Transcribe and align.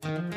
Well, 0.00 0.30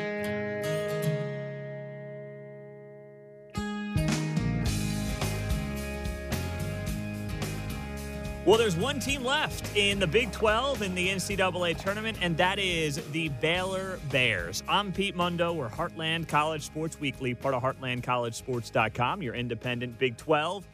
there's 8.58 8.74
one 8.74 8.98
team 8.98 9.22
left 9.22 9.76
in 9.76 10.00
the 10.00 10.06
Big 10.06 10.32
12 10.32 10.82
in 10.82 10.96
the 10.96 11.08
NCAA 11.08 11.80
tournament, 11.80 12.18
and 12.20 12.36
that 12.38 12.58
is 12.58 13.00
the 13.12 13.28
Baylor 13.28 14.00
Bears. 14.10 14.64
I'm 14.68 14.92
Pete 14.92 15.14
Mundo. 15.14 15.52
We're 15.52 15.68
Heartland 15.68 16.26
College 16.26 16.62
Sports 16.62 16.98
Weekly, 16.98 17.34
part 17.34 17.54
of 17.54 17.62
HeartlandCollegeSports.com, 17.62 19.22
your 19.22 19.34
independent 19.34 19.96
Big 19.96 20.16
12 20.16 20.66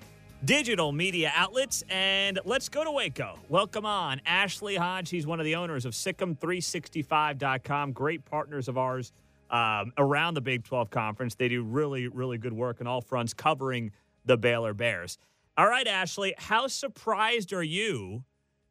digital 0.44 0.92
media 0.92 1.32
outlets. 1.34 1.82
And 1.88 2.38
let's 2.44 2.68
go 2.68 2.84
to 2.84 2.90
Waco. 2.90 3.38
Welcome 3.48 3.86
on 3.86 4.20
Ashley 4.26 4.76
Hodge. 4.76 5.10
He's 5.10 5.26
one 5.26 5.40
of 5.40 5.44
the 5.44 5.56
owners 5.56 5.84
of 5.84 5.92
SicEm365.com. 5.94 7.92
Great 7.92 8.24
partners 8.24 8.68
of 8.68 8.78
ours 8.78 9.12
um, 9.50 9.92
around 9.98 10.34
the 10.34 10.40
Big 10.40 10.64
12 10.64 10.90
Conference. 10.90 11.34
They 11.34 11.48
do 11.48 11.62
really, 11.62 12.08
really 12.08 12.38
good 12.38 12.52
work 12.52 12.80
on 12.80 12.86
all 12.86 13.00
fronts 13.00 13.34
covering 13.34 13.92
the 14.24 14.36
Baylor 14.36 14.74
Bears. 14.74 15.18
All 15.56 15.68
right, 15.68 15.86
Ashley, 15.86 16.34
how 16.38 16.66
surprised 16.68 17.52
are 17.52 17.62
you 17.62 18.24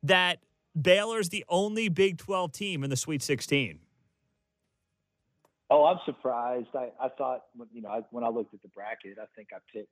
that 0.03 0.39
Baylor's 0.79 1.29
the 1.29 1.43
only 1.49 1.89
Big 1.89 2.17
12 2.17 2.51
team 2.51 2.83
in 2.83 2.89
the 2.89 2.95
Sweet 2.95 3.21
16? 3.21 3.79
Oh, 5.69 5.83
I'm 5.83 5.99
surprised. 6.05 6.69
I, 6.73 6.91
I 7.01 7.09
thought, 7.09 7.41
you 7.73 7.81
know, 7.81 7.89
I, 7.89 7.99
when 8.11 8.23
I 8.23 8.29
looked 8.29 8.53
at 8.53 8.61
the 8.61 8.69
bracket, 8.69 9.17
I 9.21 9.25
think 9.35 9.49
I 9.53 9.57
picked 9.73 9.89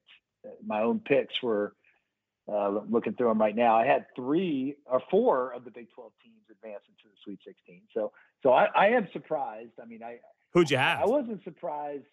my 0.65 0.81
own 0.81 0.99
picks 0.99 1.33
were 1.41 1.73
uh, 2.51 2.69
looking 2.89 3.13
through 3.13 3.29
them 3.29 3.39
right 3.39 3.55
now. 3.55 3.75
I 3.75 3.85
had 3.85 4.05
three 4.15 4.75
or 4.85 5.01
four 5.09 5.51
of 5.53 5.63
the 5.63 5.71
Big 5.71 5.87
12 5.93 6.11
teams 6.23 6.43
advance 6.51 6.83
into 6.87 7.09
the 7.09 7.17
Sweet 7.23 7.39
16. 7.45 7.81
So, 7.93 8.11
so 8.43 8.51
I, 8.51 8.67
I 8.75 8.87
am 8.89 9.07
surprised. 9.13 9.71
I 9.81 9.85
mean, 9.85 10.03
I 10.03 10.19
who'd 10.53 10.69
you 10.69 10.77
have? 10.77 10.99
I, 10.99 11.03
I 11.03 11.05
wasn't 11.05 11.43
surprised. 11.43 12.05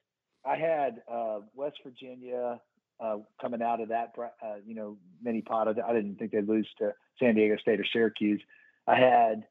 I 0.45 0.57
had 0.57 1.03
uh, 1.11 1.41
West 1.55 1.77
Virginia, 1.85 2.61
uh, 3.03 3.19
coming 3.41 3.63
out 3.63 3.81
of 3.81 3.89
that, 3.89 4.13
uh, 4.19 4.55
you 4.65 4.75
know, 4.75 4.97
mini 5.23 5.43
pot. 5.43 5.69
I 5.69 5.93
didn't 5.93 6.17
think 6.17 6.33
they'd 6.33 6.49
lose 6.49 6.69
to 6.79 6.93
San 7.19 7.35
Diego 7.35 7.57
State 7.57 7.81
or 7.81 7.87
Syracuse. 7.93 8.41
I 8.87 8.97
had 8.97 9.45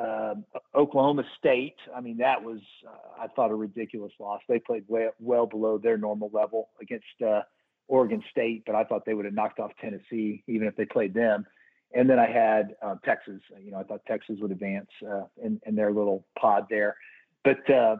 uh, 0.00 0.34
Oklahoma 0.74 1.24
State. 1.38 1.76
I 1.94 2.00
mean, 2.00 2.18
that 2.18 2.42
was, 2.42 2.60
uh, 2.86 3.22
I 3.22 3.28
thought, 3.28 3.50
a 3.50 3.54
ridiculous 3.54 4.12
loss. 4.18 4.40
They 4.48 4.58
played 4.58 4.84
way, 4.88 5.08
well 5.20 5.46
below 5.46 5.78
their 5.78 5.96
normal 5.96 6.30
level 6.32 6.70
against 6.80 7.06
uh, 7.24 7.42
Oregon 7.88 8.22
State, 8.30 8.62
but 8.66 8.74
I 8.74 8.84
thought 8.84 9.04
they 9.04 9.14
would 9.14 9.24
have 9.24 9.34
knocked 9.34 9.60
off 9.60 9.72
Tennessee 9.80 10.42
even 10.46 10.66
if 10.66 10.76
they 10.76 10.84
played 10.84 11.14
them. 11.14 11.46
And 11.94 12.08
then 12.08 12.18
I 12.18 12.26
had 12.26 12.74
uh, 12.82 12.94
Texas. 13.04 13.40
You 13.62 13.72
know, 13.72 13.78
I 13.78 13.82
thought 13.82 14.00
Texas 14.06 14.36
would 14.40 14.50
advance 14.50 14.88
uh, 15.06 15.24
in, 15.42 15.60
in 15.66 15.74
their 15.74 15.92
little 15.92 16.24
pod 16.38 16.66
there. 16.70 16.96
But 17.44 17.68
uh, 17.68 17.96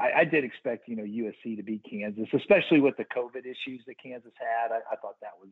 I, 0.00 0.20
I, 0.20 0.24
did 0.24 0.42
expect, 0.42 0.88
you 0.88 0.96
know, 0.96 1.02
USC 1.02 1.56
to 1.56 1.62
beat 1.62 1.84
Kansas, 1.88 2.28
especially 2.32 2.80
with 2.80 2.96
the 2.96 3.04
COVID 3.04 3.44
issues 3.44 3.82
that 3.86 3.96
Kansas 4.02 4.32
had. 4.38 4.72
I, 4.72 4.78
I 4.90 4.96
thought 4.96 5.16
that 5.20 5.32
was, 5.38 5.50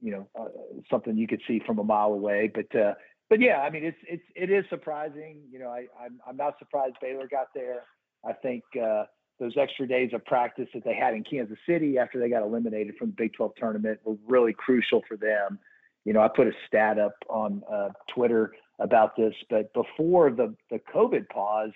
you 0.00 0.12
know, 0.12 0.28
uh, 0.40 0.48
something 0.90 1.16
you 1.16 1.26
could 1.26 1.42
see 1.46 1.60
from 1.66 1.78
a 1.78 1.84
mile 1.84 2.14
away. 2.14 2.50
But, 2.54 2.78
uh, 2.78 2.94
but 3.28 3.40
yeah, 3.40 3.60
I 3.60 3.70
mean, 3.70 3.82
it's 3.82 3.96
it's 4.06 4.24
it 4.36 4.50
is 4.50 4.62
surprising. 4.68 5.40
You 5.50 5.58
know, 5.58 5.68
I 5.68 5.86
I'm, 5.98 6.20
I'm 6.28 6.36
not 6.36 6.58
surprised 6.58 6.96
Baylor 7.00 7.26
got 7.30 7.46
there. 7.54 7.84
I 8.26 8.34
think 8.34 8.62
uh, 8.76 9.04
those 9.40 9.56
extra 9.56 9.86
days 9.86 10.10
of 10.12 10.24
practice 10.24 10.68
that 10.74 10.84
they 10.84 10.94
had 10.94 11.14
in 11.14 11.24
Kansas 11.24 11.58
City 11.66 11.98
after 11.98 12.18
they 12.18 12.28
got 12.28 12.42
eliminated 12.42 12.96
from 12.96 13.08
the 13.08 13.14
Big 13.14 13.32
12 13.34 13.52
tournament 13.56 13.98
were 14.04 14.16
really 14.26 14.52
crucial 14.52 15.02
for 15.08 15.16
them. 15.16 15.58
You 16.04 16.12
know, 16.12 16.20
I 16.20 16.28
put 16.28 16.46
a 16.46 16.52
stat 16.66 16.98
up 16.98 17.14
on 17.28 17.62
uh, 17.72 17.90
Twitter 18.12 18.52
about 18.78 19.16
this, 19.16 19.34
but 19.50 19.72
before 19.72 20.30
the 20.30 20.54
the 20.70 20.80
COVID 20.94 21.28
pause 21.28 21.72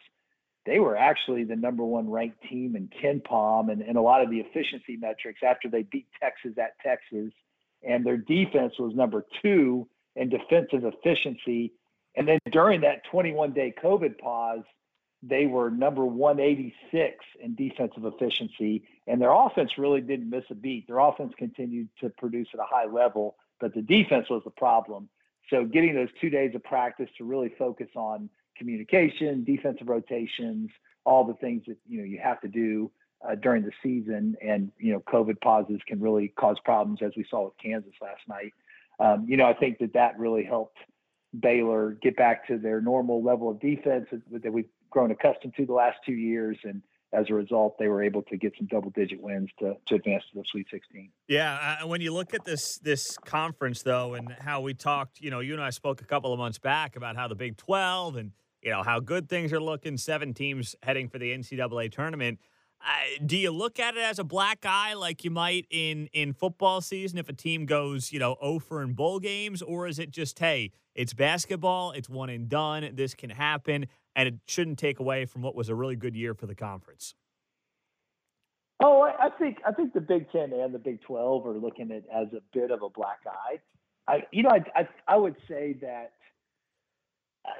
they 0.67 0.81
were 0.81 0.97
actually 0.97 1.45
the 1.45 1.57
number 1.57 1.85
one 1.85 2.11
ranked 2.11 2.43
team 2.51 2.75
in 2.75 2.89
KenPom 2.89 3.71
and, 3.71 3.81
and 3.81 3.97
a 3.97 4.03
lot 4.03 4.23
of 4.23 4.31
the 4.31 4.41
efficiency 4.41 4.97
metrics 4.97 5.41
after 5.49 5.69
they 5.69 5.85
beat 5.85 6.09
Texas 6.21 6.59
at 6.59 6.75
Texas. 6.85 7.33
And 7.89 8.05
their 8.05 8.17
defense 8.17 8.75
was 8.79 8.93
number 8.95 9.25
two 9.43 9.89
in 10.17 10.29
defensive 10.29 10.85
efficiency. 10.85 11.73
And 12.17 12.27
then 12.27 12.41
during 12.51 12.81
that 12.81 13.03
21 13.11 13.53
day 13.53 13.73
COVID 13.83 14.19
pause, 14.19 14.65
they 15.29 15.47
were 15.47 15.71
number 15.71 16.05
186 16.05 17.25
in 17.41 17.55
defensive 17.55 18.05
efficiency. 18.05 18.85
And 19.07 19.21
their 19.21 19.33
offense 19.33 19.73
really 19.79 20.01
didn't 20.01 20.31
miss 20.31 20.45
a 20.51 20.55
beat. 20.55 20.87
Their 20.87 20.99
offense 20.99 21.33
continued 21.37 21.89
to 22.01 22.11
produce 22.11 22.49
at 22.55 22.61
a 22.61 22.67
high 22.69 22.87
level, 22.87 23.37
but 23.61 23.75
the 23.75 23.83
defense 23.83 24.29
was 24.31 24.43
the 24.45 24.51
problem. 24.51 25.09
So 25.51 25.65
getting 25.65 25.95
those 25.95 26.09
two 26.21 26.31
days 26.31 26.55
of 26.55 26.65
practice 26.65 27.09
to 27.19 27.25
really 27.25 27.53
focus 27.59 27.89
on 27.95 28.29
communication, 28.57 29.45
defensive 29.45 29.89
rotations, 29.89 30.71
all 31.05 31.25
the 31.25 31.35
things 31.35 31.63
that 31.69 31.77
you 31.87 31.99
know 31.99 32.05
you 32.05 32.19
have 32.23 32.41
to 32.41 32.49
do 32.49 32.91
uh, 33.27 33.37
during 33.37 33.63
the 33.63 33.71
season. 33.83 34.37
And 34.43 34.73
you 34.79 34.93
know, 34.93 35.01
COVID 35.01 35.41
pauses 35.41 35.81
can 35.87 36.01
really 36.01 36.29
cause 36.29 36.57
problems, 36.65 37.01
as 37.03 37.13
we 37.17 37.25
saw 37.31 37.45
with 37.45 37.55
Kansas 37.63 37.93
last 38.03 38.23
night. 38.29 38.53
Um, 38.99 39.27
you 39.29 39.37
know, 39.37 39.47
I 39.47 39.55
think 39.55 39.79
that 39.79 39.93
that 39.93 40.19
really 40.19 40.43
helped 40.43 40.79
Baylor 41.39 41.99
get 42.03 42.17
back 42.17 42.47
to 42.49 42.59
their 42.59 42.81
normal 42.81 43.23
level 43.23 43.51
of 43.51 43.61
defense 43.61 44.07
that 44.11 44.53
we've 44.53 44.69
grown 44.97 45.11
accustomed 45.11 45.53
to 45.55 45.67
the 45.67 45.75
last 45.75 45.99
two 46.07 46.15
years, 46.15 46.57
and 46.65 46.81
as 47.13 47.27
a 47.29 47.35
result, 47.35 47.77
they 47.79 47.87
were 47.87 48.03
able 48.03 48.23
to 48.23 48.39
get 48.39 48.55
some 48.57 48.67
double-digit 48.67 49.21
wins 49.21 49.51
to, 49.59 49.75
to 49.85 49.95
advance 49.95 50.25
to 50.33 50.39
the 50.39 50.45
Sweet 50.51 50.69
16. 50.71 51.11
Yeah, 51.29 51.77
uh, 51.83 51.87
when 51.87 52.01
you 52.01 52.15
look 52.15 52.33
at 52.33 52.47
this 52.47 52.79
this 52.79 53.19
conference 53.19 53.83
though, 53.83 54.15
and 54.15 54.35
how 54.41 54.63
we 54.63 54.73
talked, 54.73 55.21
you 55.21 55.31
know, 55.31 55.41
you 55.41 55.53
and 55.53 55.63
I 55.63 55.69
spoke 55.69 56.01
a 56.01 56.07
couple 56.07 56.33
of 56.33 56.39
months 56.39 56.59
back 56.59 56.97
about 56.97 57.15
how 57.15 57.29
the 57.29 57.35
Big 57.35 57.59
12 57.59 58.17
and 58.17 58.33
you 58.63 58.71
know, 58.71 58.83
how 58.83 58.99
good 58.99 59.29
things 59.29 59.53
are 59.53 59.61
looking, 59.61 59.99
seven 59.99 60.33
teams 60.33 60.75
heading 60.83 61.11
for 61.11 61.19
the 61.19 61.31
NCAA 61.31 61.93
tournament. 61.93 62.41
Do 63.25 63.37
you 63.37 63.51
look 63.51 63.81
at 63.81 63.97
it 63.97 64.03
as 64.03 64.19
a 64.19 64.25
black 64.25 64.65
eye 64.65 64.95
like 64.95 65.25
you 65.25 65.31
might 65.31 65.67
in 65.71 66.09
in 66.13 66.33
football 66.33 66.81
season 66.81 67.19
if 67.19 67.29
a 67.29 67.33
team 67.33 67.67
goes 67.67 68.13
you 68.13 68.19
know 68.19 68.37
oh 68.41 68.57
over 68.57 68.83
in 68.83 68.93
bowl 68.93 69.19
games? 69.19 69.63
Or 69.63 69.87
is 69.87 69.99
it 69.99 70.11
just 70.11 70.39
hey 70.39 70.71
it's 70.95 71.13
basketball 71.13 71.93
it's 71.93 72.09
one 72.09 72.31
and 72.31 72.49
done 72.49 72.89
this 72.95 73.15
can 73.15 73.31
happen 73.31 73.87
and 74.15 74.29
it 74.29 74.35
shouldn't 74.47 74.79
take 74.79 75.01
away 75.01 75.25
from 75.25 75.43
what 75.43 75.55
was 75.55 75.69
a 75.69 75.75
really 75.75 75.97
good 75.97 76.15
year 76.15 76.35
for 76.35 76.47
the 76.47 76.55
conference? 76.55 77.15
Oh 78.83 79.03
i, 79.03 79.27
I 79.27 79.31
think 79.31 79.59
i 79.67 79.73
think 79.73 79.93
the 79.93 80.01
big 80.01 80.31
10 80.31 80.53
and 80.53 80.75
the 80.75 80.79
big 80.79 81.01
12 81.03 81.47
are 81.47 81.59
looking 81.59 81.91
at 81.91 82.05
as 82.15 82.29
a 82.33 82.41
bit 82.53 82.71
of 82.71 82.83
a 82.83 82.91
black 82.91 83.21
eye. 83.27 83.59
I 84.07 84.23
you 84.31 84.43
know 84.43 84.51
i 84.51 84.63
i, 84.81 84.89
I 85.09 85.17
would 85.17 85.37
say 85.49 85.77
that 85.81 86.13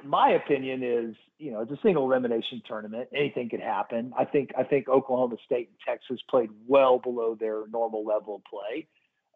my 0.03 0.31
opinion 0.31 0.83
is, 0.83 1.15
you 1.37 1.51
know, 1.51 1.61
it's 1.61 1.71
a 1.71 1.79
single 1.83 2.11
elimination 2.11 2.61
tournament. 2.67 3.09
Anything 3.15 3.49
could 3.49 3.59
happen. 3.59 4.13
I 4.17 4.25
think 4.25 4.51
I 4.57 4.63
think 4.63 4.89
Oklahoma 4.89 5.35
State 5.45 5.69
and 5.69 5.77
Texas 5.85 6.19
played 6.29 6.49
well 6.67 6.99
below 6.99 7.35
their 7.39 7.63
normal 7.71 8.05
level 8.05 8.35
of 8.35 8.41
play. 8.43 8.87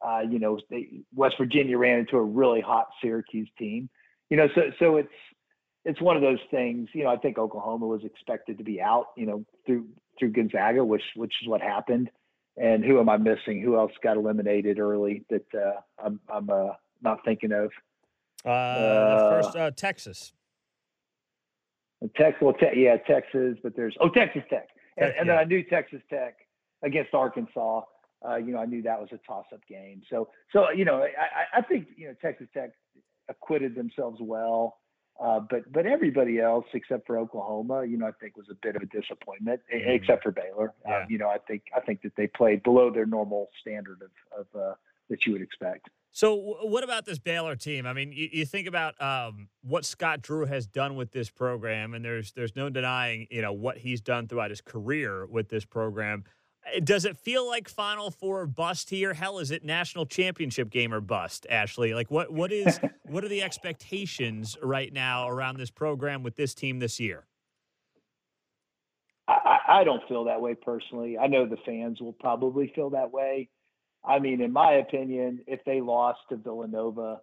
Uh, 0.02 0.22
you 0.22 0.40
know, 0.40 0.60
they, 0.70 1.04
West 1.14 1.36
Virginia 1.38 1.78
ran 1.78 2.00
into 2.00 2.18
a 2.18 2.24
really 2.24 2.62
hot 2.62 2.88
Syracuse 3.02 3.50
team. 3.58 3.90
You 4.30 4.38
know, 4.38 4.48
so 4.56 4.62
so 4.80 4.98
it's 4.98 5.10
it's 5.86 6.02
one 6.02 6.16
of 6.16 6.22
those 6.22 6.40
things. 6.50 6.90
You 6.94 7.04
know, 7.04 7.10
I 7.10 7.18
think 7.18 7.38
Oklahoma 7.38 7.88
was 7.88 8.04
expected 8.04 8.58
to 8.58 8.64
be 8.64 8.82
out. 8.82 9.08
You 9.16 9.26
know, 9.26 9.46
through 9.66 9.88
through 10.18 10.32
Gonzaga, 10.32 10.84
which 10.84 11.04
which 11.16 11.34
is 11.42 11.48
what 11.48 11.62
happened. 11.62 12.10
And 12.58 12.84
who 12.84 13.00
am 13.00 13.08
I 13.08 13.18
missing? 13.18 13.62
Who 13.62 13.78
else 13.78 13.94
got 14.04 14.18
eliminated 14.18 14.78
early 14.80 15.24
that 15.30 15.46
uh, 15.54 15.82
I'm 16.04 16.20
I'm 16.30 16.50
uh, 16.50 16.74
not 17.02 17.20
thinking 17.24 17.52
of? 17.52 17.72
Uh, 18.44 19.42
first, 19.42 19.56
uh, 19.56 19.72
Texas. 19.72 20.34
Texas, 22.16 22.42
well, 22.42 22.54
te- 22.54 22.82
yeah, 22.82 22.98
Texas, 22.98 23.58
but 23.62 23.76
there's 23.76 23.96
oh 24.00 24.10
Texas 24.10 24.44
Tech, 24.50 24.70
and, 24.98 25.14
and 25.20 25.30
then 25.30 25.38
I 25.38 25.44
knew 25.44 25.64
Texas 25.64 26.02
Tech 26.10 26.36
against 26.84 27.14
Arkansas. 27.14 27.82
Uh, 28.28 28.36
you 28.36 28.54
know, 28.54 28.60
I 28.60 28.66
knew 28.66 28.82
that 28.84 29.00
was 29.00 29.10
a 29.12 29.20
toss-up 29.26 29.66
game. 29.68 30.02
So, 30.10 30.30
so 30.54 30.70
you 30.72 30.86
know, 30.86 31.04
I, 31.04 31.60
I 31.60 31.62
think 31.62 31.88
you 31.96 32.08
know 32.08 32.16
Texas 32.22 32.48
Tech 32.54 32.72
acquitted 33.30 33.76
themselves 33.76 34.20
well, 34.22 34.78
uh, 35.20 35.40
but 35.40 35.72
but 35.72 35.86
everybody 35.86 36.40
else 36.40 36.66
except 36.74 37.06
for 37.06 37.18
Oklahoma, 37.18 37.86
you 37.86 37.98
know, 37.98 38.08
I 38.08 38.12
think 38.20 38.36
was 38.36 38.48
a 38.50 38.56
bit 38.56 38.76
of 38.76 38.82
a 38.82 38.88
disappointment, 38.88 39.62
mm-hmm. 39.74 39.90
except 39.90 40.24
for 40.24 40.32
Baylor. 40.32 40.74
Yeah. 40.88 40.98
Um, 40.98 41.08
you 41.10 41.18
know, 41.20 41.30
I 41.30 41.38
think 41.38 41.64
I 41.76 41.80
think 41.82 42.02
that 42.02 42.16
they 42.16 42.28
played 42.28 42.64
below 42.64 42.92
their 42.92 43.06
normal 43.06 43.50
standard 43.60 44.02
of, 44.02 44.40
of 44.40 44.60
uh, 44.60 44.74
that 45.10 45.26
you 45.26 45.34
would 45.34 45.42
expect. 45.42 45.90
So, 46.14 46.58
what 46.64 46.84
about 46.84 47.06
this 47.06 47.20
Baylor 47.20 47.56
team? 47.56 47.86
I 47.86 47.94
mean, 47.94 48.12
you, 48.12 48.28
you 48.32 48.46
think 48.46 48.68
about 48.68 49.02
um, 49.02 49.48
what 49.62 49.86
Scott 49.86 50.22
Drew 50.22 50.46
has 50.46 50.68
done 50.68 50.96
with 50.96 51.12
this 51.12 51.30
program, 51.30 51.94
and 51.94 52.04
there's 52.04 52.34
there's 52.34 52.54
no 52.56 52.70
denying, 52.70 53.28
you 53.32 53.42
know, 53.42 53.54
what 53.54 53.78
he's 53.78 54.02
done 54.02 54.28
throughout 54.28 54.50
his 54.50 54.60
career 54.60 55.26
with 55.26 55.48
this 55.48 55.64
program. 55.64 56.26
Uh, 56.66 56.82
does 56.84 57.06
it 57.06 57.18
feel 57.18 57.48
like 57.48 57.70
Final 57.70 58.12
Four 58.12 58.46
bust 58.46 58.90
here? 58.90 59.14
Hell, 59.14 59.40
is 59.40 59.52
it 59.52 59.64
national 59.64 60.06
championship 60.06 60.70
game 60.70 60.94
or 60.94 61.00
bust, 61.00 61.48
Ashley? 61.50 61.94
Like, 61.94 62.12
what 62.12 62.30
what 62.30 62.52
is 62.52 62.82
what 63.04 63.24
are 63.24 63.30
the 63.30 63.42
expectations 63.42 64.58
right 64.62 64.92
now 64.92 65.30
around 65.30 65.60
this 65.60 65.72
program 65.72 66.24
with 66.24 66.36
this 66.36 66.54
team 66.54 66.80
this 66.80 67.00
year? 67.00 67.26
I, 69.30 69.60
I 69.70 69.84
don't 69.86 70.06
feel 70.10 70.26
that 70.26 70.42
way 70.42 70.56
personally. 70.56 71.18
I 71.18 71.28
know 71.28 71.46
the 71.46 71.56
fans 71.66 72.02
will 72.02 72.12
probably 72.20 72.70
feel 72.76 72.90
that 72.90 73.14
way. 73.14 73.50
I 74.04 74.20
mean, 74.20 74.42
in 74.42 74.52
my 74.52 74.74
opinion, 74.74 75.42
if 75.48 75.64
they 75.66 75.82
lost 75.82 76.20
to 76.30 76.36
Villanova 76.36 77.22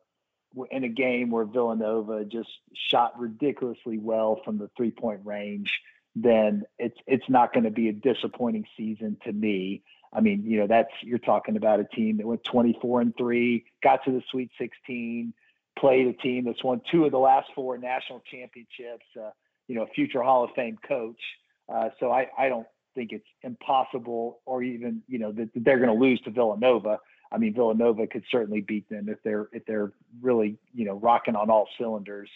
in 0.71 0.85
a 0.85 0.89
game 0.89 1.31
where 1.31 1.45
Villanova 1.45 2.25
just 2.25 2.51
shot 2.75 3.19
ridiculously 3.19 3.99
well 3.99 4.41
from 4.45 4.59
the 4.59 4.71
three 4.77 4.91
point 4.91 5.21
range, 5.25 5.81
then 6.15 6.65
it's 6.79 6.99
it's 7.07 7.29
not 7.29 7.53
going 7.53 7.65
to 7.65 7.71
be 7.71 7.89
a 7.89 7.93
disappointing 7.93 8.65
season 8.77 9.17
to 9.25 9.33
me. 9.33 9.83
I 10.13 10.21
mean, 10.21 10.45
you 10.45 10.61
know, 10.61 10.67
that's 10.67 10.93
you're 11.03 11.19
talking 11.19 11.57
about 11.57 11.81
a 11.81 11.85
team 11.85 12.17
that 12.19 12.27
went 12.27 12.45
24 12.45 13.01
and 13.03 13.17
three, 13.17 13.67
got 13.83 14.05
to 14.05 14.11
the 14.11 14.23
Sweet 14.31 14.51
16, 14.59 15.35
played 15.79 16.07
a 16.07 16.15
team 16.15 16.45
that's 16.45 16.65
won 16.65 16.81
two 16.91 17.05
of 17.05 17.11
the 17.11 17.19
last 17.19 17.49
four 17.55 17.77
national 17.77 18.23
championships. 18.31 19.05
Uh, 19.21 19.31
you 19.67 19.75
know, 19.75 19.83
a 19.83 19.87
future 19.89 20.23
Hall 20.23 20.45
of 20.45 20.51
Fame 20.57 20.79
coach. 20.87 21.21
Uh, 21.69 21.91
so 22.01 22.11
I, 22.11 22.29
I 22.39 22.49
don't 22.49 22.67
think 22.95 23.13
it's 23.13 23.27
impossible 23.43 24.41
or 24.47 24.63
even 24.63 25.03
you 25.09 25.19
know 25.19 25.33
that 25.33 25.51
they're 25.55 25.79
going 25.79 25.89
to 25.89 25.95
lose 25.95 26.21
to 26.23 26.31
Villanova. 26.31 26.99
I 27.31 27.39
mean, 27.39 27.55
Villanova 27.55 28.07
could 28.07 28.25
certainly 28.31 28.61
beat 28.61 28.89
them 28.89 29.09
if 29.09 29.19
they're 29.23 29.49
if 29.53 29.65
they're 29.67 29.93
really 30.21 30.59
you 30.75 30.85
know 30.85 30.95
rocking 30.95 31.37
on 31.37 31.51
all 31.51 31.69
cylinders. 31.79 32.31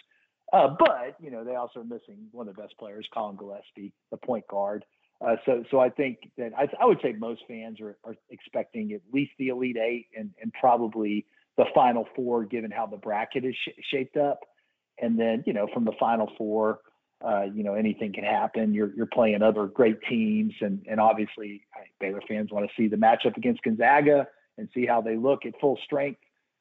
Uh, 0.52 0.68
but 0.78 1.16
you 1.20 1.30
know 1.30 1.44
they 1.44 1.54
also 1.54 1.80
are 1.80 1.84
missing 1.84 2.28
one 2.30 2.48
of 2.48 2.54
the 2.54 2.62
best 2.62 2.76
players, 2.78 3.06
Collin 3.12 3.36
Gillespie, 3.36 3.92
the 4.10 4.16
point 4.16 4.46
guard. 4.48 4.84
Uh, 5.24 5.36
so 5.46 5.64
so 5.70 5.80
I 5.80 5.88
think 5.88 6.30
that 6.36 6.52
I, 6.56 6.68
I 6.80 6.84
would 6.84 6.98
say 7.02 7.12
most 7.12 7.42
fans 7.48 7.80
are, 7.80 7.96
are 8.04 8.16
expecting 8.30 8.92
at 8.92 9.00
least 9.12 9.32
the 9.38 9.48
Elite 9.48 9.78
Eight 9.78 10.08
and 10.16 10.30
and 10.42 10.52
probably 10.52 11.26
the 11.56 11.64
Final 11.74 12.06
Four, 12.16 12.44
given 12.44 12.70
how 12.70 12.86
the 12.86 12.96
bracket 12.96 13.44
is 13.44 13.54
sh- 13.54 13.80
shaped 13.90 14.16
up. 14.16 14.40
And 15.00 15.18
then 15.18 15.42
you 15.46 15.52
know 15.52 15.68
from 15.72 15.84
the 15.84 15.92
Final 15.98 16.30
Four, 16.36 16.80
uh, 17.24 17.42
you 17.54 17.62
know 17.62 17.74
anything 17.74 18.12
can 18.12 18.24
happen. 18.24 18.74
You're 18.74 18.92
you're 18.94 19.06
playing 19.06 19.42
other 19.42 19.66
great 19.66 20.02
teams, 20.08 20.54
and 20.60 20.84
and 20.88 21.00
obviously 21.00 21.64
Baylor 22.00 22.22
fans 22.26 22.50
want 22.50 22.68
to 22.68 22.72
see 22.76 22.88
the 22.88 22.96
matchup 22.96 23.36
against 23.36 23.62
Gonzaga 23.62 24.26
and 24.58 24.68
see 24.74 24.86
how 24.86 25.00
they 25.00 25.16
look 25.16 25.46
at 25.46 25.58
full 25.60 25.78
strength. 25.84 26.20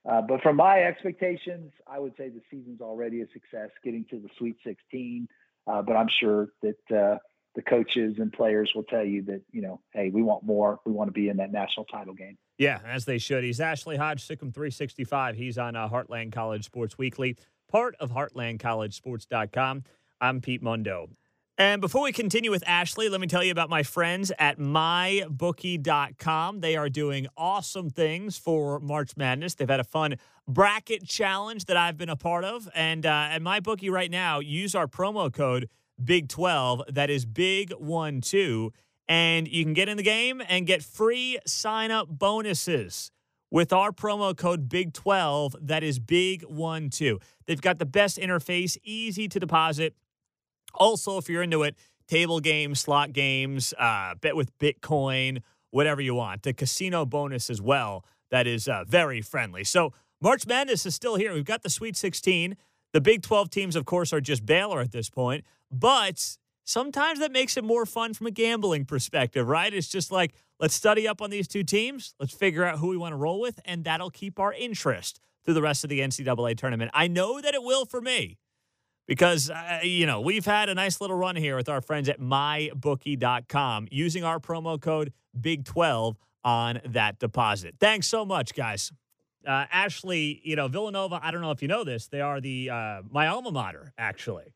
Uh, 0.09 0.21
but 0.21 0.41
from 0.41 0.55
my 0.55 0.81
expectations, 0.81 1.71
I 1.85 1.99
would 1.99 2.13
say 2.17 2.29
the 2.29 2.41
season's 2.49 2.81
already 2.81 3.21
a 3.21 3.27
success, 3.33 3.69
getting 3.83 4.05
to 4.09 4.19
the 4.19 4.29
Sweet 4.37 4.55
16. 4.63 5.27
Uh, 5.67 5.81
but 5.83 5.95
I'm 5.95 6.09
sure 6.19 6.49
that 6.63 6.95
uh, 6.95 7.17
the 7.53 7.61
coaches 7.61 8.15
and 8.17 8.33
players 8.33 8.71
will 8.73 8.83
tell 8.83 9.03
you 9.03 9.21
that 9.23 9.41
you 9.51 9.61
know, 9.61 9.79
hey, 9.93 10.09
we 10.09 10.21
want 10.23 10.43
more. 10.43 10.79
We 10.85 10.91
want 10.91 11.09
to 11.09 11.11
be 11.11 11.29
in 11.29 11.37
that 11.37 11.51
national 11.51 11.85
title 11.85 12.13
game. 12.13 12.37
Yeah, 12.57 12.79
as 12.85 13.05
they 13.05 13.17
should. 13.17 13.43
He's 13.43 13.59
Ashley 13.59 13.97
Hodge, 13.97 14.27
SicEm 14.27 14.53
365. 14.53 15.35
He's 15.35 15.57
on 15.57 15.75
uh, 15.75 15.87
Heartland 15.89 16.31
College 16.31 16.65
Sports 16.65 16.97
Weekly, 16.97 17.37
part 17.67 17.95
of 17.99 18.11
HeartlandCollegeSports.com. 18.11 19.83
I'm 20.21 20.39
Pete 20.39 20.61
Mundo. 20.61 21.09
And 21.57 21.81
before 21.81 22.03
we 22.03 22.11
continue 22.11 22.49
with 22.49 22.63
Ashley, 22.65 23.09
let 23.09 23.19
me 23.19 23.27
tell 23.27 23.43
you 23.43 23.51
about 23.51 23.69
my 23.69 23.83
friends 23.83 24.31
at 24.39 24.57
mybookie.com. 24.57 26.59
They 26.59 26.75
are 26.75 26.89
doing 26.89 27.27
awesome 27.35 27.89
things 27.89 28.37
for 28.37 28.79
March 28.79 29.17
Madness. 29.17 29.55
They've 29.55 29.69
had 29.69 29.79
a 29.79 29.83
fun 29.83 30.15
bracket 30.47 31.05
challenge 31.05 31.65
that 31.65 31.77
I've 31.77 31.97
been 31.97 32.09
a 32.09 32.15
part 32.15 32.45
of. 32.45 32.69
And 32.73 33.05
uh, 33.05 33.27
at 33.31 33.41
MyBookie 33.41 33.91
right 33.91 34.09
now, 34.09 34.39
use 34.39 34.75
our 34.75 34.87
promo 34.87 35.31
code 35.31 35.69
Big12. 36.03 36.93
That 36.93 37.09
is 37.09 37.25
Big12. 37.25 38.71
And 39.07 39.47
you 39.47 39.63
can 39.63 39.73
get 39.73 39.89
in 39.89 39.97
the 39.97 40.03
game 40.03 40.41
and 40.47 40.65
get 40.65 40.83
free 40.83 41.37
sign 41.45 41.91
up 41.91 42.07
bonuses 42.09 43.11
with 43.51 43.73
our 43.73 43.91
promo 43.91 44.35
code 44.35 44.69
Big12. 44.69 45.55
That 45.61 45.83
is 45.83 45.99
Big12. 45.99 47.21
They've 47.45 47.61
got 47.61 47.77
the 47.77 47.85
best 47.85 48.17
interface, 48.17 48.77
easy 48.83 49.27
to 49.27 49.39
deposit 49.39 49.95
also, 50.73 51.17
if 51.17 51.29
you're 51.29 51.43
into 51.43 51.63
it, 51.63 51.75
table 52.07 52.39
games, 52.39 52.79
slot 52.79 53.13
games, 53.13 53.73
uh, 53.79 54.15
bet 54.15 54.35
with 54.35 54.57
Bitcoin, 54.59 55.41
whatever 55.69 56.01
you 56.01 56.15
want. 56.15 56.43
The 56.43 56.53
casino 56.53 57.05
bonus 57.05 57.49
as 57.49 57.61
well, 57.61 58.05
that 58.29 58.47
is 58.47 58.67
uh, 58.67 58.83
very 58.87 59.21
friendly. 59.21 59.63
So, 59.63 59.93
March 60.21 60.45
Madness 60.45 60.85
is 60.85 60.93
still 60.93 61.15
here. 61.15 61.33
We've 61.33 61.43
got 61.43 61.63
the 61.63 61.69
Sweet 61.69 61.97
16. 61.97 62.55
The 62.93 63.01
Big 63.01 63.23
12 63.23 63.49
teams, 63.49 63.75
of 63.75 63.85
course, 63.85 64.13
are 64.13 64.21
just 64.21 64.45
Baylor 64.45 64.81
at 64.81 64.91
this 64.91 65.09
point, 65.09 65.45
but 65.71 66.37
sometimes 66.65 67.19
that 67.19 67.31
makes 67.31 67.55
it 67.57 67.63
more 67.63 67.85
fun 67.85 68.13
from 68.13 68.27
a 68.27 68.31
gambling 68.31 68.85
perspective, 68.85 69.47
right? 69.47 69.73
It's 69.73 69.87
just 69.87 70.11
like, 70.11 70.33
let's 70.59 70.75
study 70.75 71.07
up 71.07 71.21
on 71.21 71.29
these 71.29 71.47
two 71.47 71.63
teams, 71.63 72.13
let's 72.19 72.33
figure 72.33 72.65
out 72.65 72.79
who 72.79 72.89
we 72.89 72.97
want 72.97 73.13
to 73.13 73.17
roll 73.17 73.39
with, 73.39 73.59
and 73.65 73.85
that'll 73.85 74.11
keep 74.11 74.39
our 74.39 74.53
interest 74.53 75.19
through 75.43 75.53
the 75.53 75.61
rest 75.61 75.83
of 75.83 75.89
the 75.89 76.01
NCAA 76.01 76.57
tournament. 76.57 76.91
I 76.93 77.07
know 77.07 77.41
that 77.41 77.53
it 77.53 77.63
will 77.63 77.85
for 77.85 78.01
me 78.01 78.37
because 79.11 79.49
uh, 79.49 79.79
you 79.83 80.05
know 80.05 80.21
we've 80.21 80.45
had 80.45 80.69
a 80.69 80.73
nice 80.73 81.01
little 81.01 81.17
run 81.17 81.35
here 81.35 81.57
with 81.57 81.67
our 81.67 81.81
friends 81.81 82.07
at 82.07 82.21
mybookie.com 82.21 83.89
using 83.91 84.23
our 84.23 84.39
promo 84.39 84.79
code 84.79 85.11
big12 85.37 86.15
on 86.45 86.79
that 86.85 87.19
deposit. 87.19 87.75
Thanks 87.77 88.07
so 88.07 88.23
much 88.23 88.55
guys. 88.55 88.89
Uh, 89.45 89.65
ashley 89.69 90.39
you 90.43 90.55
know 90.55 90.67
villanova 90.67 91.19
i 91.23 91.31
don't 91.31 91.41
know 91.41 91.49
if 91.49 91.63
you 91.63 91.67
know 91.67 91.83
this 91.83 92.07
they 92.09 92.21
are 92.21 92.39
the 92.39 92.69
uh, 92.69 93.01
my 93.09 93.27
alma 93.27 93.51
mater 93.51 93.91
actually. 93.97 94.53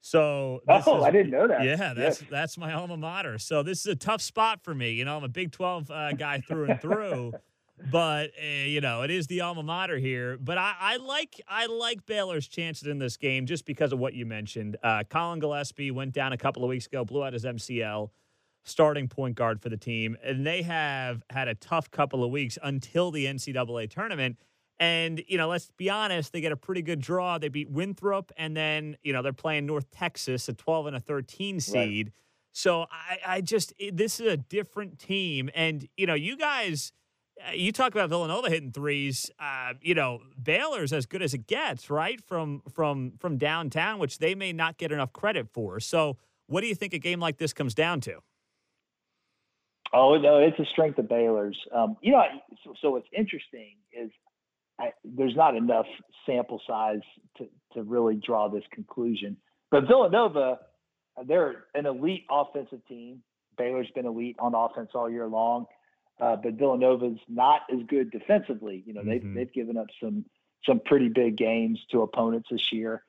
So 0.00 0.62
oh 0.66 0.78
is, 0.78 1.04
i 1.04 1.10
didn't 1.10 1.30
know 1.30 1.46
that. 1.46 1.62
Yeah 1.62 1.92
that's 1.92 2.22
yes. 2.22 2.30
that's 2.30 2.56
my 2.56 2.72
alma 2.72 2.96
mater. 2.96 3.38
So 3.38 3.62
this 3.62 3.80
is 3.80 3.88
a 3.88 3.96
tough 3.96 4.22
spot 4.22 4.60
for 4.62 4.74
me. 4.74 4.92
You 4.92 5.04
know 5.04 5.18
i'm 5.18 5.24
a 5.24 5.28
big 5.28 5.52
12 5.52 5.90
uh, 5.90 6.12
guy 6.12 6.40
through 6.40 6.70
and 6.70 6.80
through 6.80 7.34
but 7.90 8.30
uh, 8.40 8.64
you 8.64 8.80
know 8.80 9.02
it 9.02 9.10
is 9.10 9.26
the 9.26 9.40
alma 9.40 9.62
mater 9.62 9.98
here. 9.98 10.36
But 10.38 10.58
I, 10.58 10.74
I, 10.78 10.96
like 10.96 11.40
I 11.48 11.66
like 11.66 12.06
Baylor's 12.06 12.48
chances 12.48 12.88
in 12.88 12.98
this 12.98 13.16
game 13.16 13.46
just 13.46 13.64
because 13.64 13.92
of 13.92 13.98
what 13.98 14.14
you 14.14 14.26
mentioned. 14.26 14.76
Uh, 14.82 15.04
Collin 15.08 15.40
Gillespie 15.40 15.90
went 15.90 16.12
down 16.12 16.32
a 16.32 16.38
couple 16.38 16.64
of 16.64 16.68
weeks 16.68 16.86
ago, 16.86 17.04
blew 17.04 17.24
out 17.24 17.32
his 17.32 17.44
MCL, 17.44 18.10
starting 18.64 19.08
point 19.08 19.36
guard 19.36 19.60
for 19.60 19.68
the 19.68 19.76
team, 19.76 20.16
and 20.22 20.46
they 20.46 20.62
have 20.62 21.22
had 21.30 21.48
a 21.48 21.54
tough 21.54 21.90
couple 21.90 22.24
of 22.24 22.30
weeks 22.30 22.58
until 22.62 23.10
the 23.10 23.26
NCAA 23.26 23.90
tournament. 23.90 24.36
And 24.80 25.22
you 25.26 25.38
know, 25.38 25.48
let's 25.48 25.70
be 25.76 25.90
honest, 25.90 26.32
they 26.32 26.40
get 26.40 26.52
a 26.52 26.56
pretty 26.56 26.82
good 26.82 27.00
draw. 27.00 27.38
They 27.38 27.48
beat 27.48 27.70
Winthrop, 27.70 28.30
and 28.36 28.56
then 28.56 28.96
you 29.02 29.12
know 29.12 29.22
they're 29.22 29.32
playing 29.32 29.66
North 29.66 29.90
Texas, 29.90 30.48
a 30.48 30.54
12 30.54 30.86
and 30.86 30.96
a 30.96 31.00
13 31.00 31.60
seed. 31.60 32.06
Right. 32.06 32.12
So 32.52 32.86
I, 32.90 33.18
I 33.36 33.40
just 33.40 33.72
this 33.92 34.20
is 34.20 34.26
a 34.26 34.36
different 34.36 34.98
team, 34.98 35.50
and 35.54 35.88
you 35.96 36.06
know, 36.06 36.14
you 36.14 36.36
guys 36.36 36.92
you 37.54 37.72
talk 37.72 37.92
about 37.92 38.08
Villanova 38.08 38.48
hitting 38.48 38.72
threes. 38.72 39.30
Uh, 39.38 39.74
you 39.80 39.94
know, 39.94 40.20
Baylor's 40.42 40.92
as 40.92 41.06
good 41.06 41.22
as 41.22 41.34
it 41.34 41.46
gets, 41.46 41.90
right? 41.90 42.20
From 42.26 42.62
from 42.72 43.12
from 43.18 43.38
downtown, 43.38 43.98
which 43.98 44.18
they 44.18 44.34
may 44.34 44.52
not 44.52 44.78
get 44.78 44.92
enough 44.92 45.12
credit 45.12 45.48
for. 45.52 45.80
So, 45.80 46.16
what 46.46 46.60
do 46.60 46.66
you 46.66 46.74
think 46.74 46.94
a 46.94 46.98
game 46.98 47.20
like 47.20 47.38
this 47.38 47.52
comes 47.52 47.74
down 47.74 48.00
to? 48.02 48.20
Oh 49.92 50.16
no, 50.18 50.38
it's 50.38 50.58
a 50.58 50.66
strength 50.66 50.98
of 50.98 51.08
Baylor's. 51.08 51.58
Um, 51.74 51.96
you 52.02 52.12
know, 52.12 52.22
so, 52.64 52.74
so, 52.80 52.90
what's 52.90 53.08
interesting 53.16 53.76
is 53.92 54.10
I, 54.78 54.92
there's 55.04 55.34
not 55.34 55.56
enough 55.56 55.86
sample 56.26 56.60
size 56.66 57.00
to 57.38 57.48
to 57.74 57.82
really 57.82 58.16
draw 58.16 58.48
this 58.48 58.64
conclusion. 58.72 59.36
But 59.70 59.86
Villanova, 59.86 60.60
they're 61.26 61.64
an 61.74 61.86
elite 61.86 62.24
offensive 62.30 62.80
team. 62.86 63.22
Baylor's 63.56 63.90
been 63.94 64.06
elite 64.06 64.36
on 64.38 64.54
offense 64.54 64.90
all 64.94 65.10
year 65.10 65.26
long. 65.26 65.66
Uh, 66.20 66.36
but 66.36 66.54
Villanova's 66.54 67.18
not 67.28 67.62
as 67.72 67.80
good 67.86 68.10
defensively. 68.10 68.82
You 68.86 68.94
know, 68.94 69.02
they've 69.04 69.20
mm-hmm. 69.20 69.34
they've 69.34 69.52
given 69.52 69.76
up 69.76 69.86
some 70.02 70.24
some 70.66 70.80
pretty 70.80 71.08
big 71.08 71.36
games 71.36 71.78
to 71.92 72.02
opponents 72.02 72.48
this 72.50 72.72
year. 72.72 73.04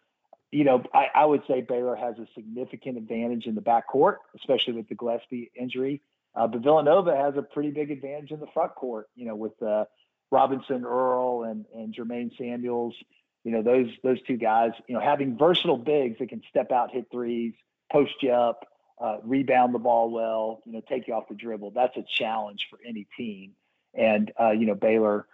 You 0.51 0.63
know, 0.63 0.83
I, 0.93 1.07
I 1.13 1.25
would 1.25 1.43
say 1.47 1.61
Baylor 1.61 1.95
has 1.95 2.17
a 2.17 2.27
significant 2.35 2.97
advantage 2.97 3.45
in 3.45 3.55
the 3.55 3.61
backcourt, 3.61 4.17
especially 4.35 4.73
with 4.73 4.87
the 4.89 4.95
Gillespie 4.95 5.51
injury. 5.59 6.01
Uh, 6.35 6.47
but 6.47 6.61
Villanova 6.61 7.15
has 7.15 7.35
a 7.35 7.41
pretty 7.41 7.71
big 7.71 7.91
advantage 7.91 8.31
in 8.31 8.39
the 8.39 8.47
front 8.53 8.75
court. 8.75 9.07
You 9.15 9.25
know, 9.25 9.35
with 9.35 9.61
uh, 9.61 9.85
Robinson 10.31 10.85
Earl 10.85 11.43
and 11.43 11.65
and 11.73 11.93
Jermaine 11.93 12.37
Samuels. 12.37 12.95
You 13.43 13.53
know, 13.53 13.63
those 13.63 13.87
those 14.03 14.21
two 14.23 14.37
guys. 14.37 14.71
You 14.87 14.95
know, 14.95 15.01
having 15.01 15.37
versatile 15.37 15.77
bigs 15.77 16.19
that 16.19 16.29
can 16.29 16.43
step 16.49 16.71
out, 16.71 16.91
hit 16.91 17.07
threes, 17.11 17.53
post 17.91 18.13
you 18.21 18.31
up 18.31 18.65
uh, 18.99 19.17
rebound 19.23 19.73
the 19.73 19.79
ball 19.79 20.09
well, 20.09 20.61
you 20.65 20.73
know, 20.73 20.81
take 20.87 21.07
you 21.07 21.13
off 21.13 21.29
the 21.29 21.35
dribble. 21.35 21.71
That's 21.71 21.95
a 21.95 22.03
challenge 22.17 22.67
for 22.69 22.79
any 22.85 23.07
team. 23.17 23.53
And, 23.93 24.31
uh, 24.39 24.51
you 24.51 24.65
know, 24.65 24.75
Baylor, 24.75 25.25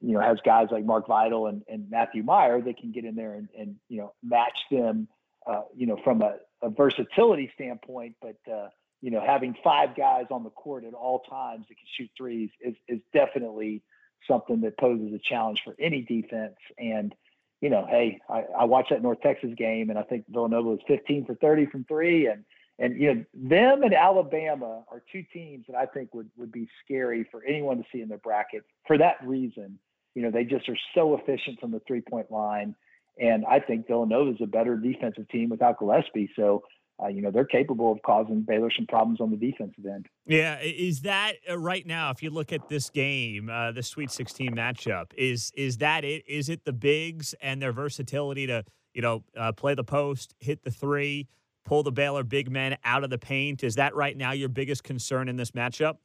you 0.00 0.14
know, 0.14 0.20
has 0.20 0.38
guys 0.44 0.68
like 0.70 0.84
Mark 0.84 1.06
Vital 1.06 1.46
and, 1.46 1.62
and 1.68 1.90
Matthew 1.90 2.22
Mayer 2.22 2.60
that 2.62 2.78
can 2.78 2.92
get 2.92 3.04
in 3.04 3.14
there 3.14 3.34
and, 3.34 3.48
and 3.56 3.76
you 3.88 3.98
know, 3.98 4.14
match 4.22 4.58
them, 4.70 5.06
uh, 5.46 5.62
you 5.76 5.86
know, 5.86 5.98
from 6.02 6.22
a, 6.22 6.36
a 6.62 6.70
versatility 6.70 7.50
standpoint. 7.54 8.16
But, 8.22 8.36
uh, 8.50 8.68
you 9.02 9.10
know, 9.10 9.22
having 9.24 9.54
five 9.62 9.94
guys 9.94 10.26
on 10.30 10.42
the 10.42 10.50
court 10.50 10.84
at 10.84 10.94
all 10.94 11.20
times 11.20 11.66
that 11.68 11.74
can 11.74 11.86
shoot 11.96 12.10
threes 12.16 12.50
is, 12.60 12.74
is 12.88 13.00
definitely 13.12 13.82
something 14.26 14.62
that 14.62 14.78
poses 14.78 15.12
a 15.12 15.18
challenge 15.18 15.60
for 15.62 15.74
any 15.78 16.02
defense. 16.02 16.56
And, 16.78 17.14
you 17.60 17.68
know, 17.68 17.86
hey, 17.88 18.20
I, 18.30 18.44
I 18.60 18.64
watched 18.64 18.90
that 18.90 19.02
North 19.02 19.20
Texas 19.20 19.52
game 19.56 19.90
and 19.90 19.98
I 19.98 20.02
think 20.02 20.24
Villanova 20.28 20.70
was 20.70 20.80
15 20.88 21.26
for 21.26 21.34
30 21.34 21.66
from 21.66 21.84
three. 21.84 22.26
And, 22.26 22.44
and 22.80 22.98
you 22.98 23.14
know, 23.14 23.24
them 23.34 23.82
and 23.82 23.94
Alabama 23.94 24.82
are 24.90 25.02
two 25.12 25.22
teams 25.32 25.66
that 25.68 25.76
I 25.76 25.84
think 25.84 26.14
would 26.14 26.30
would 26.36 26.50
be 26.50 26.66
scary 26.82 27.26
for 27.30 27.44
anyone 27.44 27.76
to 27.76 27.84
see 27.92 28.00
in 28.00 28.08
their 28.08 28.18
bracket 28.18 28.64
for 28.86 28.96
that 28.98 29.16
reason. 29.22 29.78
You 30.14 30.22
know, 30.22 30.30
they 30.30 30.44
just 30.44 30.68
are 30.68 30.78
so 30.94 31.14
efficient 31.14 31.60
from 31.60 31.70
the 31.70 31.80
three 31.86 32.00
point 32.00 32.30
line, 32.30 32.74
and 33.20 33.44
I 33.44 33.60
think 33.60 33.86
Villanova 33.86 34.30
is 34.30 34.38
a 34.42 34.46
better 34.46 34.76
defensive 34.76 35.28
team 35.28 35.50
without 35.50 35.78
Gillespie. 35.78 36.30
So. 36.34 36.64
Uh, 37.02 37.08
you 37.08 37.22
know 37.22 37.30
they're 37.30 37.46
capable 37.46 37.90
of 37.90 37.98
causing 38.04 38.42
Baylor 38.42 38.68
some 38.76 38.84
problems 38.84 39.22
on 39.22 39.30
the 39.30 39.36
defensive 39.38 39.86
end. 39.86 40.04
Yeah, 40.26 40.60
is 40.60 41.00
that 41.00 41.36
uh, 41.48 41.56
right 41.56 41.86
now? 41.86 42.10
If 42.10 42.22
you 42.22 42.28
look 42.28 42.52
at 42.52 42.68
this 42.68 42.90
game, 42.90 43.48
uh, 43.48 43.72
the 43.72 43.82
Sweet 43.82 44.10
16 44.10 44.54
matchup, 44.54 45.06
is 45.16 45.50
is 45.56 45.78
that 45.78 46.04
it? 46.04 46.24
Is 46.28 46.50
it 46.50 46.66
the 46.66 46.74
bigs 46.74 47.34
and 47.40 47.62
their 47.62 47.72
versatility 47.72 48.46
to 48.48 48.66
you 48.92 49.00
know 49.00 49.24
uh, 49.34 49.52
play 49.52 49.74
the 49.74 49.82
post, 49.82 50.34
hit 50.40 50.62
the 50.62 50.70
three, 50.70 51.26
pull 51.64 51.82
the 51.82 51.92
Baylor 51.92 52.24
big 52.24 52.50
men 52.50 52.76
out 52.84 53.04
of 53.04 53.10
the 53.10 53.18
paint. 53.18 53.62
Is 53.64 53.76
that 53.76 53.94
right 53.94 54.16
now 54.16 54.32
your 54.32 54.48
biggest 54.48 54.84
concern 54.84 55.28
in 55.28 55.36
this 55.36 55.52
matchup? 55.52 55.96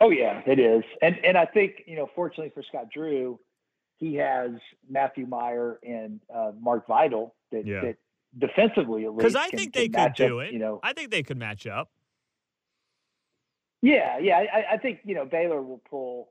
Oh 0.00 0.10
yeah, 0.10 0.42
it 0.46 0.58
is, 0.58 0.84
and 1.00 1.16
and 1.24 1.38
I 1.38 1.46
think 1.46 1.82
you 1.86 1.96
know, 1.96 2.08
fortunately 2.14 2.50
for 2.54 2.62
Scott 2.62 2.88
Drew, 2.92 3.40
he 3.96 4.14
has 4.16 4.50
Matthew 4.88 5.26
Mayer 5.26 5.78
and 5.82 6.20
uh, 6.34 6.52
Mark 6.60 6.86
Vital 6.86 7.34
that, 7.50 7.66
yeah. 7.66 7.80
that 7.80 7.96
defensively 8.38 9.04
at 9.04 9.12
least. 9.12 9.18
Because 9.18 9.36
I 9.36 9.48
think 9.48 9.72
they 9.72 9.88
could 9.88 10.12
do 10.14 10.40
up, 10.40 10.48
it. 10.48 10.52
You 10.52 10.58
know, 10.58 10.80
I 10.82 10.92
think 10.92 11.10
they 11.10 11.22
could 11.22 11.38
match 11.38 11.66
up. 11.66 11.90
Yeah, 13.82 14.18
yeah, 14.18 14.44
I, 14.52 14.74
I 14.74 14.76
think 14.76 15.00
you 15.04 15.14
know 15.14 15.24
Baylor 15.24 15.62
will 15.62 15.80
pull 15.88 16.28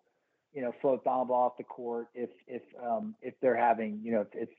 you 0.53 0.61
know 0.61 0.73
Flo 0.81 1.01
Thamba 1.05 1.31
off 1.31 1.57
the 1.57 1.63
court 1.63 2.07
if 2.13 2.29
if 2.47 2.61
um, 2.83 3.15
if 3.21 3.33
they're 3.41 3.57
having 3.57 3.99
you 4.03 4.11
know 4.11 4.21
if, 4.21 4.27
if 4.33 4.49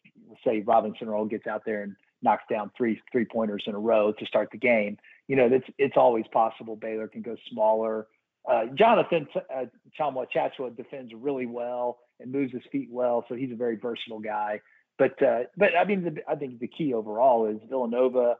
say 0.44 0.60
Robinson 0.60 1.08
Earl 1.08 1.26
gets 1.26 1.46
out 1.46 1.62
there 1.64 1.82
and 1.82 1.96
knocks 2.22 2.44
down 2.50 2.70
three 2.76 3.00
three 3.12 3.24
pointers 3.24 3.64
in 3.66 3.74
a 3.74 3.78
row 3.78 4.12
to 4.12 4.26
start 4.26 4.48
the 4.52 4.58
game. 4.58 4.98
You 5.28 5.36
know, 5.36 5.46
it's 5.46 5.66
it's 5.78 5.96
always 5.96 6.24
possible 6.32 6.76
Baylor 6.76 7.08
can 7.08 7.22
go 7.22 7.36
smaller. 7.50 8.06
Uh, 8.48 8.66
Jonathan 8.74 9.26
uh, 9.36 9.64
Tchamwa 9.98 10.26
Tchatchoua 10.34 10.76
defends 10.76 11.12
really 11.14 11.46
well 11.46 11.98
and 12.20 12.30
moves 12.30 12.52
his 12.52 12.62
feet 12.70 12.88
well, 12.90 13.24
so 13.28 13.34
he's 13.34 13.50
a 13.50 13.56
very 13.56 13.76
versatile 13.76 14.20
guy. 14.20 14.60
But 14.98 15.20
uh, 15.22 15.44
but 15.56 15.76
I 15.76 15.84
mean, 15.84 16.04
the, 16.04 16.16
I 16.28 16.36
think 16.36 16.58
the 16.58 16.68
key 16.68 16.94
overall 16.94 17.46
is 17.46 17.58
Villanova. 17.68 18.36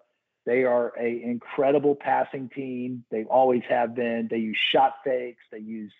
They 0.46 0.62
are 0.62 0.92
a 0.98 1.22
incredible 1.22 1.96
passing 1.96 2.48
team. 2.54 3.04
They 3.10 3.24
always 3.24 3.62
have 3.68 3.96
been. 3.96 4.28
They 4.30 4.38
use 4.38 4.58
shot 4.72 4.94
fakes. 5.04 5.42
They 5.50 5.58
use 5.58 5.92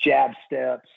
jab 0.00 0.32
steps. 0.46 0.88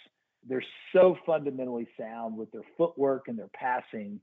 They're 0.47 0.63
so 0.93 1.17
fundamentally 1.25 1.87
sound 1.97 2.37
with 2.37 2.51
their 2.51 2.63
footwork 2.77 3.27
and 3.29 3.39
their 3.39 3.49
passing 3.53 4.19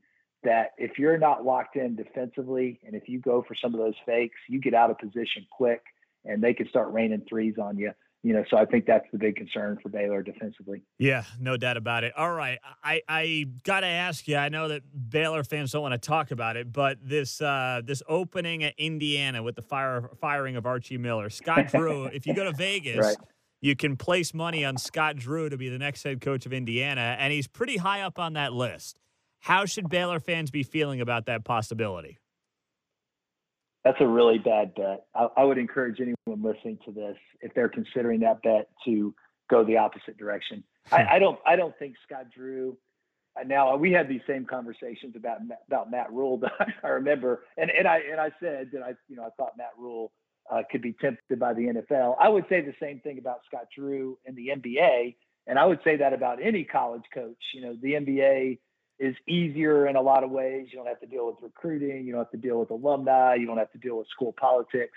that 0.47 0.71
if 0.79 0.99
you're 0.99 1.19
not 1.19 1.45
locked 1.45 1.77
in 1.77 1.95
defensively 1.97 2.81
and 2.85 2.95
if 2.95 3.09
you 3.09 3.21
go 3.21 3.45
for 3.47 3.55
some 3.55 3.75
of 3.75 3.81
those 3.81 3.95
fakes, 4.05 4.37
you 4.49 4.61
get 4.61 4.75
out 4.75 4.91
of 4.91 4.99
position 4.99 5.47
quick 5.51 5.83
and 6.25 6.43
they 6.43 6.55
can 6.55 6.69
start 6.69 6.93
raining 6.93 7.23
threes 7.29 7.55
on 7.61 7.77
you 7.77 7.93
you 8.27 8.33
know, 8.33 8.45
so 8.51 8.57
I 8.57 8.65
think 8.65 8.87
that's 8.87 9.07
the 9.13 9.19
big 9.19 9.37
concern 9.37 9.79
for 9.81 9.89
Baylor 9.89 10.21
defensively. 10.21 10.83
Yeah, 10.99 11.23
no 11.39 11.57
doubt 11.57 11.77
about 11.77 12.03
it. 12.03 12.13
All 12.17 12.33
right, 12.33 12.59
I 12.83 13.01
I 13.09 13.47
got 13.63 13.81
to 13.81 13.87
ask 13.87 14.27
you. 14.27 14.37
I 14.37 14.49
know 14.49 14.67
that 14.67 14.83
Baylor 15.11 15.45
fans 15.45 15.71
don't 15.71 15.83
want 15.83 15.93
to 15.93 15.99
talk 15.99 16.33
about 16.33 16.57
it, 16.57 16.73
but 16.73 16.99
this 17.01 17.41
uh, 17.41 17.83
this 17.85 18.03
opening 18.09 18.65
at 18.65 18.75
Indiana 18.79 19.45
with 19.45 19.55
the 19.55 19.63
fire 19.63 20.11
firing 20.21 20.57
of 20.57 20.67
Archie 20.67 20.99
Miller, 20.99 21.31
Scott 21.31 21.69
Drew. 21.71 22.07
if 22.07 22.27
you 22.27 22.35
go 22.35 22.43
to 22.43 22.53
Vegas. 22.53 22.97
Right. 22.99 23.17
You 23.61 23.77
can 23.77 23.97
place 23.97 24.35
money 24.35 24.65
on 24.65 24.77
Scott 24.77 25.17
Drew 25.17 25.49
to 25.49 25.57
be 25.57 25.69
the 25.69 25.79
next 25.79 26.03
head 26.03 26.21
coach 26.21 26.47
of 26.47 26.53
Indiana, 26.53 27.17
and 27.21 27.33
he's 27.33 27.47
pretty 27.47 27.77
high 27.77 28.03
up 28.03 28.19
on 28.19 28.33
that 28.33 28.53
list. 28.53 28.99
How 29.41 29.65
should 29.65 29.89
Baylor 29.89 30.21
fans 30.21 30.51
be 30.51 30.63
feeling 30.63 31.01
about 31.01 31.27
that 31.27 31.45
possibility? 31.45 32.19
that's 33.87 34.01
a 34.01 34.07
really 34.07 34.39
bad 34.39 34.75
bet. 34.75 35.07
I, 35.15 35.29
I, 35.37 35.45
would 35.45 35.59
encourage 35.59 36.01
anyone 36.01 36.43
listening 36.43 36.77
to 36.87 36.91
this, 36.91 37.17
if 37.41 37.55
they're 37.55 37.69
considering 37.69 38.19
that 38.21 38.43
bet, 38.43 38.69
to 38.85 39.15
go 39.49 39.65
the 39.65 39.77
opposite 39.77 40.19
direction. 40.19 40.65
I. 40.91 41.05
I 41.13 41.19
don't. 41.21 41.39
I 41.47 41.55
don't 41.55 41.77
think 41.79 41.95
Scott 42.05 42.27
Drew. 42.37 42.77
Uh, 43.39 43.45
now 43.45 43.77
we 43.77 43.93
had 43.93 44.09
these 44.09 44.23
same 44.27 44.45
conversations 44.45 45.15
about 45.15 45.39
about 45.69 45.89
Matt 45.89 46.13
Rhule. 46.13 46.43
I 46.83 46.89
remember, 46.89 47.45
and 47.57 47.71
and 47.71 47.87
I 47.87 48.01
and 48.11 48.21
I 48.21 48.33
said 48.41 48.71
that 48.73 48.83
I 48.83 48.95
you 49.09 49.15
know 49.15 49.23
I 49.23 49.31
thought 49.37 49.53
Matt 49.57 49.73
Rhule 49.79 50.11
uh, 50.51 50.63
could 50.69 50.83
be 50.83 50.93
tempted 51.01 51.39
by 51.39 51.55
the 51.55 51.63
NFL. 51.63 52.17
I 52.21 52.29
would 52.29 52.47
say 52.49 52.63
the 52.63 52.75
same 52.83 52.99
thing 53.01 53.19
about 53.19 53.43
Scott 53.47 53.67
Drew 53.73 54.19
in 54.25 54.35
the 54.35 54.49
NBA, 54.49 55.15
and 55.47 55.61
I 55.61 55.65
would 55.65 55.79
say 55.85 55.97
that 55.97 56.13
about 56.13 56.43
any 56.43 56.65
college 56.65 57.05
coach. 57.15 57.39
You 57.55 57.63
know, 57.63 57.77
the 57.81 57.93
NBA 57.93 58.59
is 58.99 59.15
easier 59.29 59.87
in 59.87 59.97
a 59.97 60.01
lot 60.01 60.25
of 60.25 60.31
ways. 60.31 60.69
You 60.71 60.79
don't 60.79 60.87
have 60.87 61.01
to 61.01 61.07
deal 61.07 61.27
with 61.27 61.37
recruiting. 61.43 62.07
You 62.07 62.13
don't 62.13 62.23
have 62.23 62.31
to 62.31 62.37
deal 62.37 62.59
with 62.59 62.71
alumni. 62.71 63.35
You 63.35 63.47
don't 63.47 63.59
have 63.59 63.73
to 63.73 63.79
deal 63.79 63.99
with 63.99 64.09
school 64.09 64.35
politics. 64.39 64.97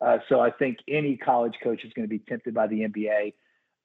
Uh, 0.00 0.18
so 0.28 0.40
I 0.40 0.50
think 0.50 0.78
any 0.88 1.16
college 1.16 1.54
coach 1.62 1.84
is 1.84 1.92
going 1.92 2.08
to 2.08 2.10
be 2.10 2.20
tempted 2.20 2.54
by 2.54 2.66
the 2.66 2.80
NBA. 2.80 3.34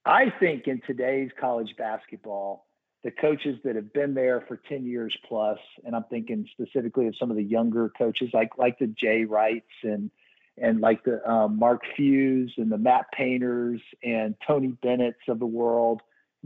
I 0.05 0.25
think 0.39 0.67
in 0.67 0.81
today's 0.85 1.31
college 1.39 1.75
basketball, 1.77 2.67
the 3.03 3.11
coaches 3.11 3.57
that 3.63 3.75
have 3.75 3.91
been 3.91 4.13
there 4.13 4.43
for 4.47 4.59
10 4.69 4.85
years 4.85 5.15
plus, 5.27 5.59
and 5.83 5.95
I'm 5.95 6.05
thinking 6.09 6.47
specifically 6.51 7.07
of 7.07 7.15
some 7.19 7.31
of 7.31 7.37
the 7.37 7.43
younger 7.43 7.91
coaches 7.97 8.29
like 8.33 8.57
like 8.57 8.79
the 8.79 8.87
Jay 8.87 9.25
Wrights 9.25 9.65
and 9.83 10.09
and 10.57 10.79
like 10.79 11.03
the 11.03 11.27
um, 11.29 11.59
Mark 11.59 11.81
Fews 11.97 12.53
and 12.57 12.71
the 12.71 12.77
Matt 12.77 13.05
Painters 13.15 13.81
and 14.03 14.35
Tony 14.47 14.69
Bennett's 14.81 15.17
of 15.27 15.39
the 15.39 15.45
world. 15.45 16.01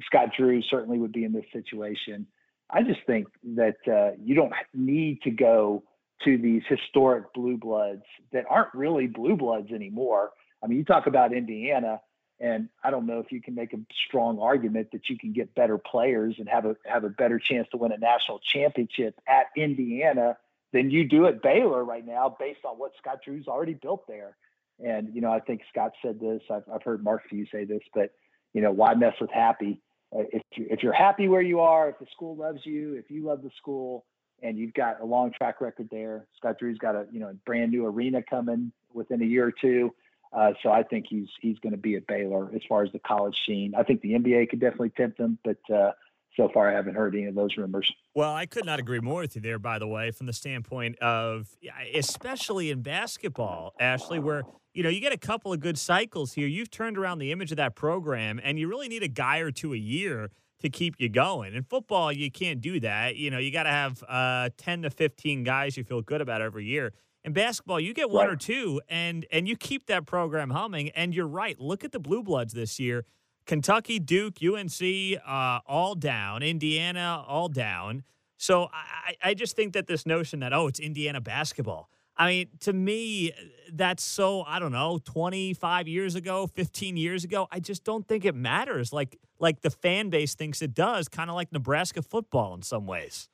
Scott 0.05 0.29
Drew 0.37 0.61
certainly 0.63 0.97
would 0.97 1.11
be 1.11 1.25
in 1.25 1.33
this 1.33 1.45
situation. 1.53 2.25
I 2.69 2.83
just 2.83 2.99
think 3.07 3.27
that 3.55 3.77
uh, 3.87 4.15
you 4.23 4.35
don't 4.35 4.53
need 4.73 5.21
to 5.23 5.31
go 5.31 5.83
to 6.23 6.37
these 6.37 6.63
historic 6.67 7.33
blue 7.33 7.57
bloods 7.57 8.03
that 8.31 8.45
aren't 8.49 8.73
really 8.73 9.07
blue 9.07 9.35
bloods 9.35 9.71
anymore. 9.71 10.31
I 10.63 10.67
mean, 10.67 10.77
you 10.77 10.83
talk 10.83 11.07
about 11.07 11.33
Indiana, 11.33 12.01
and 12.39 12.69
I 12.83 12.91
don't 12.91 13.05
know 13.05 13.19
if 13.19 13.31
you 13.31 13.41
can 13.41 13.55
make 13.55 13.73
a 13.73 13.77
strong 14.07 14.39
argument 14.39 14.89
that 14.91 15.09
you 15.09 15.17
can 15.17 15.33
get 15.33 15.55
better 15.55 15.77
players 15.77 16.35
and 16.37 16.47
have 16.49 16.65
a 16.65 16.75
have 16.85 17.03
a 17.03 17.09
better 17.09 17.39
chance 17.39 17.67
to 17.71 17.77
win 17.77 17.91
a 17.91 17.97
national 17.97 18.39
championship 18.39 19.19
at 19.27 19.47
Indiana 19.55 20.37
than 20.71 20.91
you 20.91 21.07
do 21.07 21.25
at 21.25 21.41
Baylor 21.41 21.83
right 21.83 22.05
now, 22.05 22.35
based 22.39 22.63
on 22.65 22.77
what 22.77 22.91
Scott 22.97 23.19
Drew's 23.23 23.47
already 23.47 23.73
built 23.73 24.05
there. 24.07 24.35
And 24.83 25.13
you 25.13 25.21
know, 25.21 25.31
I 25.31 25.39
think 25.39 25.61
Scott 25.71 25.93
said 26.01 26.19
this. 26.19 26.41
I've, 26.51 26.63
I've 26.71 26.83
heard 26.83 27.03
Mark 27.03 27.23
Few 27.29 27.45
say 27.51 27.65
this, 27.65 27.81
but 27.93 28.11
you 28.53 28.61
know, 28.61 28.71
why 28.71 28.93
mess 28.93 29.15
with 29.19 29.31
happy? 29.31 29.81
Uh, 30.15 30.23
if 30.31 30.41
you, 30.55 30.67
if 30.69 30.81
you're 30.81 30.93
happy 30.93 31.27
where 31.27 31.41
you 31.41 31.59
are, 31.59 31.89
if 31.89 31.99
the 31.99 32.07
school 32.11 32.35
loves 32.35 32.65
you, 32.65 32.95
if 32.95 33.11
you 33.11 33.23
love 33.23 33.41
the 33.43 33.51
school, 33.57 34.05
and 34.41 34.57
you've 34.57 34.73
got 34.73 35.01
a 35.01 35.05
long 35.05 35.31
track 35.31 35.61
record 35.61 35.89
there, 35.91 36.25
Scott 36.37 36.57
Drew's 36.59 36.77
got 36.77 36.95
a 36.95 37.05
you 37.11 37.19
know 37.19 37.35
brand 37.45 37.71
new 37.71 37.85
arena 37.85 38.23
coming 38.23 38.71
within 38.93 39.21
a 39.21 39.25
year 39.25 39.47
or 39.47 39.51
two. 39.51 39.93
Uh, 40.31 40.53
so 40.61 40.71
I 40.71 40.83
think 40.83 41.05
he's 41.09 41.27
he's 41.41 41.59
going 41.59 41.71
to 41.71 41.77
be 41.77 41.95
at 41.95 42.07
Baylor 42.07 42.51
as 42.55 42.61
far 42.67 42.83
as 42.83 42.91
the 42.91 42.99
college 42.99 43.37
scene. 43.45 43.73
I 43.77 43.83
think 43.83 44.01
the 44.01 44.13
NBA 44.13 44.49
could 44.49 44.59
definitely 44.59 44.91
tempt 44.91 45.19
him, 45.19 45.37
but 45.43 45.57
uh, 45.73 45.91
so 46.37 46.49
far 46.53 46.69
I 46.69 46.73
haven't 46.73 46.95
heard 46.95 47.15
any 47.15 47.25
of 47.25 47.35
those 47.35 47.57
rumors. 47.57 47.91
Well, 48.13 48.33
I 48.33 48.45
could 48.45 48.65
not 48.65 48.79
agree 48.79 48.99
more 48.99 49.21
with 49.21 49.35
you 49.35 49.41
there. 49.41 49.59
By 49.59 49.79
the 49.79 49.87
way, 49.87 50.11
from 50.11 50.27
the 50.27 50.33
standpoint 50.33 50.97
of 50.99 51.47
especially 51.93 52.71
in 52.71 52.81
basketball, 52.81 53.73
Ashley, 53.79 54.19
where 54.19 54.43
you 54.79 54.83
know, 54.83 54.87
you 54.87 55.01
get 55.01 55.11
a 55.11 55.17
couple 55.17 55.51
of 55.51 55.59
good 55.59 55.77
cycles 55.77 56.31
here. 56.31 56.47
You've 56.47 56.71
turned 56.71 56.97
around 56.97 57.19
the 57.19 57.33
image 57.33 57.51
of 57.51 57.57
that 57.57 57.75
program, 57.75 58.39
and 58.41 58.57
you 58.57 58.69
really 58.69 58.87
need 58.87 59.03
a 59.03 59.09
guy 59.09 59.39
or 59.39 59.51
two 59.51 59.73
a 59.73 59.77
year 59.77 60.31
to 60.61 60.69
keep 60.69 60.95
you 60.99 61.09
going. 61.09 61.53
In 61.53 61.63
football, 61.63 62.13
you 62.13 62.31
can't 62.31 62.61
do 62.61 62.79
that. 62.79 63.17
You 63.17 63.29
know, 63.29 63.39
you 63.39 63.51
got 63.51 63.63
to 63.63 63.71
have 63.71 64.01
uh, 64.07 64.51
10 64.55 64.83
to 64.83 64.89
15 64.89 65.43
guys 65.43 65.75
you 65.75 65.83
feel 65.83 66.01
good 66.01 66.21
about 66.21 66.41
every 66.41 66.63
year. 66.63 66.93
In 67.25 67.33
basketball, 67.33 67.81
you 67.81 67.93
get 67.93 68.09
one 68.09 68.27
right. 68.27 68.33
or 68.33 68.37
two, 68.37 68.79
and 68.87 69.25
and 69.33 69.49
you 69.49 69.57
keep 69.57 69.87
that 69.87 70.05
program 70.05 70.51
humming. 70.51 70.91
And 70.91 71.13
you're 71.13 71.27
right. 71.27 71.59
Look 71.59 71.83
at 71.83 71.91
the 71.91 71.99
Blue 71.99 72.23
Bloods 72.23 72.53
this 72.53 72.79
year: 72.79 73.03
Kentucky, 73.45 73.99
Duke, 73.99 74.37
UNC, 74.41 74.81
uh, 75.27 75.59
all 75.67 75.93
down. 75.93 76.41
Indiana, 76.41 77.21
all 77.27 77.49
down. 77.49 78.03
So 78.37 78.69
I, 78.71 79.15
I 79.21 79.33
just 79.33 79.57
think 79.57 79.73
that 79.73 79.87
this 79.87 80.05
notion 80.05 80.39
that 80.39 80.53
oh, 80.53 80.67
it's 80.67 80.79
Indiana 80.79 81.19
basketball 81.19 81.89
I 82.19 82.27
mean, 82.27 82.47
to 82.61 82.73
me, 82.73 83.31
that's 83.71 84.03
so, 84.03 84.43
I 84.43 84.59
don't 84.59 84.73
know, 84.73 84.99
25 85.05 85.87
years 85.87 86.15
ago, 86.15 86.47
15 86.47 86.97
years 86.97 87.23
ago. 87.23 87.47
I 87.49 87.61
just 87.61 87.85
don't 87.85 88.05
think 88.05 88.25
it 88.25 88.35
matters 88.35 88.91
like 88.91 89.17
like 89.39 89.61
the 89.61 89.69
fan 89.69 90.09
base 90.09 90.35
thinks 90.35 90.61
it 90.61 90.73
does, 90.73 91.07
kind 91.07 91.29
of 91.29 91.37
like 91.37 91.53
Nebraska 91.53 92.01
football 92.01 92.53
in 92.53 92.61
some 92.61 92.85
ways. 92.85 93.29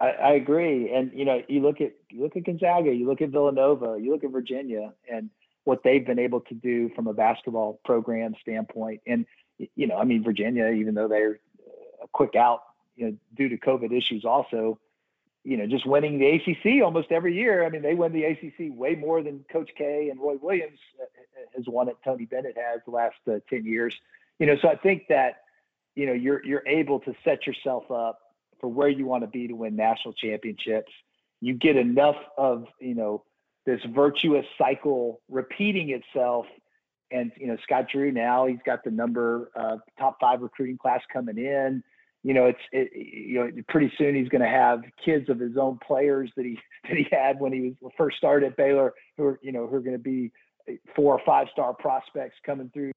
I, 0.00 0.10
I, 0.10 0.32
agree. 0.34 0.92
And 0.92 1.10
you 1.12 1.24
know, 1.24 1.42
you 1.48 1.62
look 1.62 1.80
at 1.80 1.94
you 2.10 2.22
look 2.22 2.36
at 2.36 2.44
Gonzaga, 2.44 2.94
you 2.94 3.08
look 3.08 3.20
at 3.20 3.30
Villanova, 3.30 3.98
you 4.00 4.12
look 4.12 4.22
at 4.22 4.30
Virginia 4.30 4.92
and 5.10 5.30
what 5.64 5.82
they've 5.82 6.06
been 6.06 6.20
able 6.20 6.42
to 6.42 6.54
do 6.54 6.90
from 6.94 7.08
a 7.08 7.12
basketball 7.12 7.80
program 7.84 8.36
standpoint. 8.40 9.00
And 9.04 9.26
you 9.74 9.88
know, 9.88 9.96
I 9.96 10.04
mean 10.04 10.22
Virginia, 10.22 10.68
even 10.68 10.94
though 10.94 11.08
they're 11.08 11.40
uh, 11.58 12.04
a 12.04 12.08
quick 12.12 12.36
out, 12.36 12.60
you 12.94 13.06
know, 13.06 13.16
due 13.34 13.48
to 13.48 13.56
COVID 13.56 13.92
issues 13.92 14.24
also, 14.24 14.78
you 15.44 15.58
know, 15.58 15.66
just 15.66 15.86
winning 15.86 16.18
the 16.18 16.26
ACC 16.26 16.82
almost 16.82 17.12
every 17.12 17.34
year. 17.34 17.64
I 17.64 17.68
mean, 17.68 17.82
they 17.82 17.94
win 17.94 18.12
the 18.12 18.24
ACC 18.24 18.76
way 18.76 18.94
more 18.94 19.22
than 19.22 19.44
Coach 19.52 19.70
K 19.76 20.08
and 20.10 20.18
Roy 20.18 20.36
Williams 20.40 20.78
uh, 21.00 21.04
has 21.54 21.66
won 21.68 21.88
it. 21.88 21.96
Tony 22.02 22.24
Bennett 22.24 22.56
has 22.56 22.80
the 22.86 22.90
last 22.90 23.16
uh, 23.30 23.40
ten 23.48 23.64
years. 23.64 23.94
You 24.38 24.46
know, 24.46 24.56
so 24.60 24.68
I 24.68 24.76
think 24.76 25.04
that 25.10 25.42
you 25.94 26.06
know 26.06 26.14
you're 26.14 26.44
you're 26.44 26.66
able 26.66 27.00
to 27.00 27.14
set 27.24 27.46
yourself 27.46 27.90
up 27.90 28.18
for 28.60 28.68
where 28.68 28.88
you 28.88 29.04
want 29.04 29.22
to 29.22 29.28
be 29.28 29.46
to 29.46 29.54
win 29.54 29.76
national 29.76 30.14
championships. 30.14 30.92
You 31.42 31.52
get 31.52 31.76
enough 31.76 32.16
of 32.38 32.66
you 32.80 32.94
know 32.94 33.22
this 33.66 33.80
virtuous 33.94 34.46
cycle 34.56 35.20
repeating 35.28 35.90
itself. 35.90 36.46
And 37.10 37.32
you 37.36 37.48
know, 37.48 37.58
Scott 37.62 37.88
Drew 37.92 38.10
now 38.10 38.46
he's 38.46 38.62
got 38.64 38.82
the 38.82 38.90
number 38.90 39.50
uh, 39.54 39.76
top 39.98 40.16
five 40.20 40.40
recruiting 40.40 40.78
class 40.78 41.02
coming 41.12 41.36
in 41.36 41.84
you 42.24 42.32
know, 42.32 42.46
it's 42.46 42.58
it, 42.72 42.90
you 42.94 43.38
know 43.38 43.50
pretty 43.68 43.92
soon 43.96 44.14
he's 44.14 44.28
going 44.30 44.42
to 44.42 44.48
have 44.48 44.82
kids 45.04 45.28
of 45.28 45.38
his 45.38 45.56
own 45.56 45.78
players 45.86 46.30
that 46.36 46.44
he 46.44 46.58
that 46.88 46.96
he 46.96 47.06
had 47.12 47.38
when 47.38 47.52
he 47.52 47.76
was 47.80 47.92
first 47.96 48.16
started 48.16 48.46
at 48.46 48.56
Baylor, 48.56 48.94
who 49.16 49.24
are 49.24 49.38
you 49.42 49.52
know 49.52 49.66
who 49.66 49.76
are 49.76 49.80
going 49.80 49.96
to 49.96 50.02
be 50.02 50.32
four 50.96 51.14
or 51.14 51.20
five 51.26 51.46
star 51.52 51.74
prospects 51.74 52.36
coming 52.44 52.70
through 52.72 52.92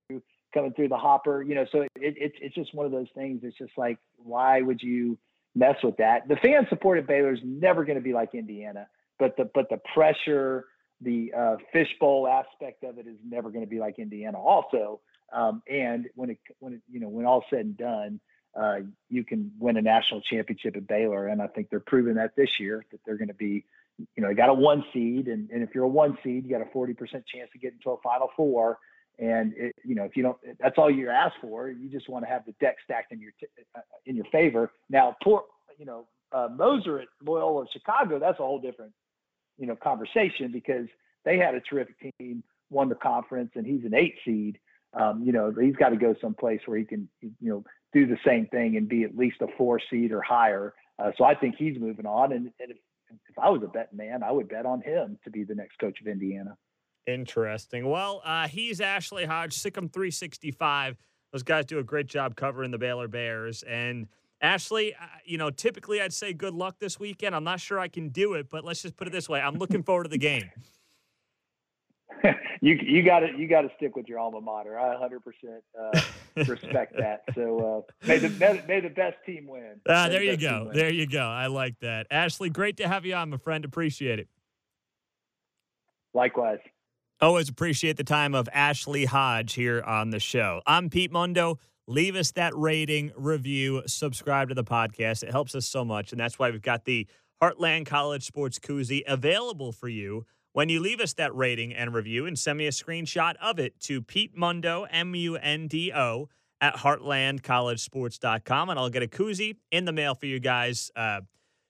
coming 0.53 0.73
through 0.73 0.87
the 0.87 0.97
hopper. 0.97 1.43
You 1.43 1.55
know, 1.55 1.65
so 1.71 1.81
it, 1.81 1.91
it, 1.97 2.33
it's 2.41 2.55
just 2.55 2.73
one 2.73 2.85
of 2.85 2.91
those 2.91 3.09
things. 3.13 3.41
It's 3.43 3.57
just 3.57 3.77
like 3.77 3.99
why 4.15 4.61
would 4.61 4.81
you 4.81 5.17
mess 5.57 5.75
with 5.83 5.97
that. 5.97 6.27
The 6.27 6.37
fan 6.37 6.65
supported 6.69 7.05
Baylor 7.05 7.33
is 7.33 7.39
never 7.43 7.83
going 7.83 7.97
to 7.97 8.03
be 8.03 8.13
like 8.13 8.33
Indiana, 8.33 8.87
but 9.19 9.35
the 9.35 9.49
but 9.53 9.67
the 9.69 9.81
pressure, 9.93 10.65
the 11.01 11.33
uh, 11.37 11.55
fishbowl 11.73 12.27
aspect 12.27 12.83
of 12.83 12.97
it 12.97 13.07
is 13.07 13.17
never 13.27 13.49
going 13.49 13.65
to 13.65 13.69
be 13.69 13.79
like 13.79 13.99
Indiana. 13.99 14.39
Also, 14.39 15.01
um, 15.33 15.61
and 15.69 16.07
when 16.15 16.29
it 16.29 16.39
when 16.59 16.73
it, 16.73 16.81
you 16.89 17.01
know 17.01 17.09
when 17.09 17.25
all 17.25 17.43
said 17.49 17.59
and 17.59 17.77
done, 17.77 18.19
uh, 18.59 18.79
you 19.09 19.23
can 19.23 19.51
win 19.59 19.77
a 19.77 19.81
national 19.81 20.21
championship 20.21 20.75
at 20.75 20.87
Baylor, 20.87 21.27
and 21.27 21.41
I 21.41 21.47
think 21.47 21.69
they're 21.69 21.79
proving 21.79 22.15
that 22.15 22.35
this 22.35 22.59
year 22.59 22.85
that 22.91 22.99
they're 23.05 23.17
going 23.17 23.27
to 23.27 23.33
be. 23.33 23.65
You 24.15 24.21
know, 24.21 24.27
they 24.27 24.35
got 24.35 24.49
a 24.49 24.53
one 24.53 24.83
seed, 24.93 25.27
and, 25.27 25.49
and 25.49 25.63
if 25.63 25.73
you're 25.73 25.85
a 25.85 25.87
one 25.89 26.17
seed, 26.23 26.45
you 26.45 26.51
got 26.51 26.61
a 26.61 26.65
40% 26.65 26.95
chance 27.25 27.49
to 27.51 27.57
get 27.59 27.73
into 27.73 27.89
a 27.89 27.97
Final 28.01 28.29
Four. 28.35 28.77
And 29.17 29.53
it, 29.57 29.75
you 29.83 29.95
know, 29.95 30.03
if 30.03 30.15
you 30.15 30.21
don't, 30.21 30.37
that's 30.59 30.77
all 30.77 30.91
you're 30.91 31.11
asked 31.11 31.37
for. 31.41 31.69
You 31.69 31.89
just 31.89 32.07
want 32.07 32.23
to 32.23 32.29
have 32.29 32.45
the 32.45 32.53
deck 32.59 32.75
stacked 32.83 33.11
in 33.11 33.19
your 33.19 33.31
t- 33.39 33.47
uh, 33.75 33.81
in 34.05 34.15
your 34.15 34.25
favor. 34.25 34.71
Now, 34.89 35.15
poor, 35.23 35.45
you 35.79 35.85
know, 35.85 36.07
uh, 36.31 36.47
Moser 36.51 36.99
at 36.99 37.07
Loyola 37.25 37.65
Chicago, 37.71 38.19
that's 38.19 38.39
a 38.39 38.43
whole 38.43 38.59
different, 38.59 38.91
you 39.57 39.65
know, 39.65 39.75
conversation 39.75 40.51
because 40.51 40.85
they 41.25 41.37
had 41.37 41.55
a 41.55 41.61
terrific 41.61 41.95
team, 42.19 42.43
won 42.69 42.89
the 42.89 42.95
conference, 42.95 43.51
and 43.55 43.65
he's 43.65 43.83
an 43.83 43.95
eight 43.95 44.15
seed. 44.23 44.59
Um, 44.93 45.23
you 45.23 45.31
know, 45.31 45.53
he's 45.59 45.75
got 45.75 45.89
to 45.89 45.97
go 45.97 46.15
someplace 46.21 46.61
where 46.65 46.77
he 46.77 46.85
can, 46.85 47.09
you 47.21 47.33
know, 47.41 47.63
do 47.93 48.07
the 48.07 48.17
same 48.25 48.47
thing 48.47 48.77
and 48.77 48.87
be 48.87 49.03
at 49.03 49.15
least 49.15 49.37
a 49.41 49.47
four 49.57 49.79
seed 49.89 50.11
or 50.11 50.21
higher. 50.21 50.73
Uh, 50.99 51.11
so 51.17 51.23
I 51.23 51.35
think 51.35 51.55
he's 51.57 51.79
moving 51.79 52.05
on. 52.05 52.31
And, 52.31 52.51
and 52.59 52.71
if, 52.71 52.77
if 53.29 53.39
I 53.39 53.49
was 53.49 53.61
a 53.63 53.67
bet 53.67 53.93
man, 53.93 54.23
I 54.23 54.31
would 54.31 54.49
bet 54.49 54.65
on 54.65 54.81
him 54.81 55.17
to 55.23 55.29
be 55.29 55.43
the 55.43 55.55
next 55.55 55.77
coach 55.79 55.99
of 56.01 56.07
Indiana. 56.07 56.57
Interesting. 57.05 57.89
Well, 57.89 58.21
uh, 58.25 58.47
he's 58.47 58.81
Ashley 58.81 59.25
Hodge, 59.25 59.55
SicEm 59.55 59.91
365. 59.91 60.97
Those 61.31 61.43
guys 61.43 61.65
do 61.65 61.79
a 61.79 61.83
great 61.83 62.07
job 62.07 62.35
covering 62.35 62.71
the 62.71 62.77
Baylor 62.77 63.07
Bears. 63.07 63.63
And 63.63 64.07
Ashley, 64.41 64.93
uh, 64.93 65.05
you 65.25 65.37
know, 65.37 65.49
typically 65.49 66.01
I'd 66.01 66.13
say 66.13 66.33
good 66.33 66.53
luck 66.53 66.77
this 66.79 66.99
weekend. 66.99 67.35
I'm 67.35 67.43
not 67.43 67.59
sure 67.59 67.79
I 67.79 67.87
can 67.87 68.09
do 68.09 68.33
it, 68.33 68.49
but 68.49 68.63
let's 68.63 68.81
just 68.81 68.95
put 68.95 69.07
it 69.07 69.11
this 69.11 69.27
way: 69.27 69.39
I'm 69.39 69.55
looking 69.55 69.83
forward 69.83 70.03
to 70.03 70.09
the 70.09 70.17
game. 70.17 70.49
you 72.61 72.73
you 72.81 73.03
got 73.03 73.19
to 73.19 73.37
you 73.37 73.47
got 73.47 73.61
to 73.61 73.71
stick 73.77 73.95
with 73.95 74.07
your 74.07 74.19
alma 74.19 74.41
mater. 74.41 74.77
I 74.77 74.89
100 74.89 75.17
uh, 75.17 75.19
percent 75.19 76.49
respect 76.49 76.95
that. 76.97 77.23
So 77.35 77.85
uh, 77.89 78.07
may 78.07 78.17
the 78.17 78.29
may 78.67 78.79
the 78.79 78.89
best 78.89 79.17
team 79.25 79.47
win. 79.47 79.81
Ah, 79.87 80.07
there 80.09 80.19
the 80.19 80.25
you 80.25 80.37
go. 80.37 80.71
There 80.73 80.91
you 80.91 81.07
go. 81.07 81.23
I 81.23 81.47
like 81.47 81.79
that. 81.81 82.07
Ashley, 82.11 82.49
great 82.49 82.77
to 82.77 82.87
have 82.87 83.05
you 83.05 83.15
on, 83.15 83.29
my 83.29 83.37
friend. 83.37 83.65
Appreciate 83.65 84.19
it. 84.19 84.27
Likewise. 86.13 86.59
Always 87.19 87.49
appreciate 87.49 87.97
the 87.97 88.03
time 88.03 88.35
of 88.35 88.47
Ashley 88.53 89.05
Hodge 89.05 89.53
here 89.53 89.81
on 89.81 90.11
the 90.11 90.19
show. 90.19 90.61
I'm 90.67 90.89
Pete 90.89 91.11
Mundo. 91.11 91.57
Leave 91.87 92.15
us 92.15 92.31
that 92.33 92.55
rating, 92.55 93.11
review, 93.15 93.81
subscribe 93.87 94.49
to 94.49 94.55
the 94.55 94.63
podcast. 94.63 95.23
It 95.23 95.31
helps 95.31 95.55
us 95.55 95.65
so 95.65 95.83
much. 95.83 96.11
And 96.11 96.19
that's 96.19 96.37
why 96.37 96.51
we've 96.51 96.61
got 96.61 96.85
the 96.85 97.07
Heartland 97.41 97.85
College 97.85 98.25
Sports 98.25 98.59
Koozie 98.59 99.03
available 99.07 99.71
for 99.71 99.87
you 99.87 100.25
when 100.57 100.69
you 100.69 100.79
leave 100.79 100.99
us 100.99 101.13
that 101.13 101.35
rating 101.35 101.71
and 101.71 101.93
review 101.93 102.25
and 102.25 102.39
send 102.39 102.57
me 102.57 102.65
a 102.65 102.71
screenshot 102.71 103.35
of 103.39 103.59
it 103.59 103.79
to 103.79 104.01
Pete 104.01 104.35
Mundo, 104.35 104.87
M 104.89 105.13
U 105.13 105.35
N 105.35 105.67
D 105.67 105.93
O, 105.93 106.29
at 106.59 106.77
heartlandcollegesports.com. 106.77 108.69
And 108.71 108.79
I'll 108.79 108.89
get 108.89 109.03
a 109.03 109.07
koozie 109.07 109.57
in 109.69 109.85
the 109.85 109.91
mail 109.91 110.15
for 110.15 110.25
you 110.25 110.39
guys. 110.39 110.89
Uh, 110.95 111.21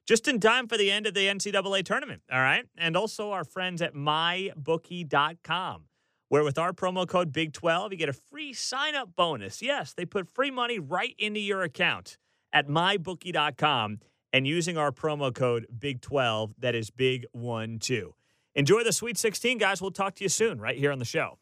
just 0.07 0.29
in 0.29 0.39
time 0.39 0.69
for 0.69 0.77
the 0.77 0.89
end 0.89 1.05
of 1.05 1.13
the 1.13 1.27
NCAA 1.27 1.83
tournament. 1.83 2.21
All 2.31 2.39
right. 2.39 2.63
And 2.77 2.95
also 2.95 3.31
our 3.31 3.43
friends 3.43 3.81
at 3.81 3.93
mybookie.com, 3.93 5.83
where 6.29 6.45
with 6.45 6.57
our 6.57 6.71
promo 6.71 7.05
code 7.05 7.33
Big12, 7.33 7.91
you 7.91 7.97
get 7.97 8.07
a 8.07 8.13
free 8.13 8.53
sign 8.53 8.95
up 8.95 9.17
bonus. 9.17 9.61
Yes, 9.61 9.91
they 9.91 10.05
put 10.05 10.29
free 10.29 10.49
money 10.49 10.79
right 10.79 11.13
into 11.19 11.41
your 11.41 11.61
account 11.61 12.17
at 12.53 12.69
mybookie.com 12.69 13.99
and 14.31 14.47
using 14.47 14.77
our 14.77 14.93
promo 14.93 15.35
code 15.35 15.67
Big12, 15.77 16.53
that 16.59 16.73
is 16.73 16.89
Big 16.89 17.25
One 17.33 17.79
Two. 17.79 18.13
Enjoy 18.57 18.83
the 18.83 18.91
Sweet 18.91 19.19
16, 19.19 19.59
guys. 19.59 19.83
We'll 19.83 19.91
talk 19.91 20.15
to 20.15 20.23
you 20.23 20.29
soon 20.29 20.59
right 20.59 20.75
here 20.75 20.91
on 20.91 20.97
the 20.97 21.05
show. 21.05 21.37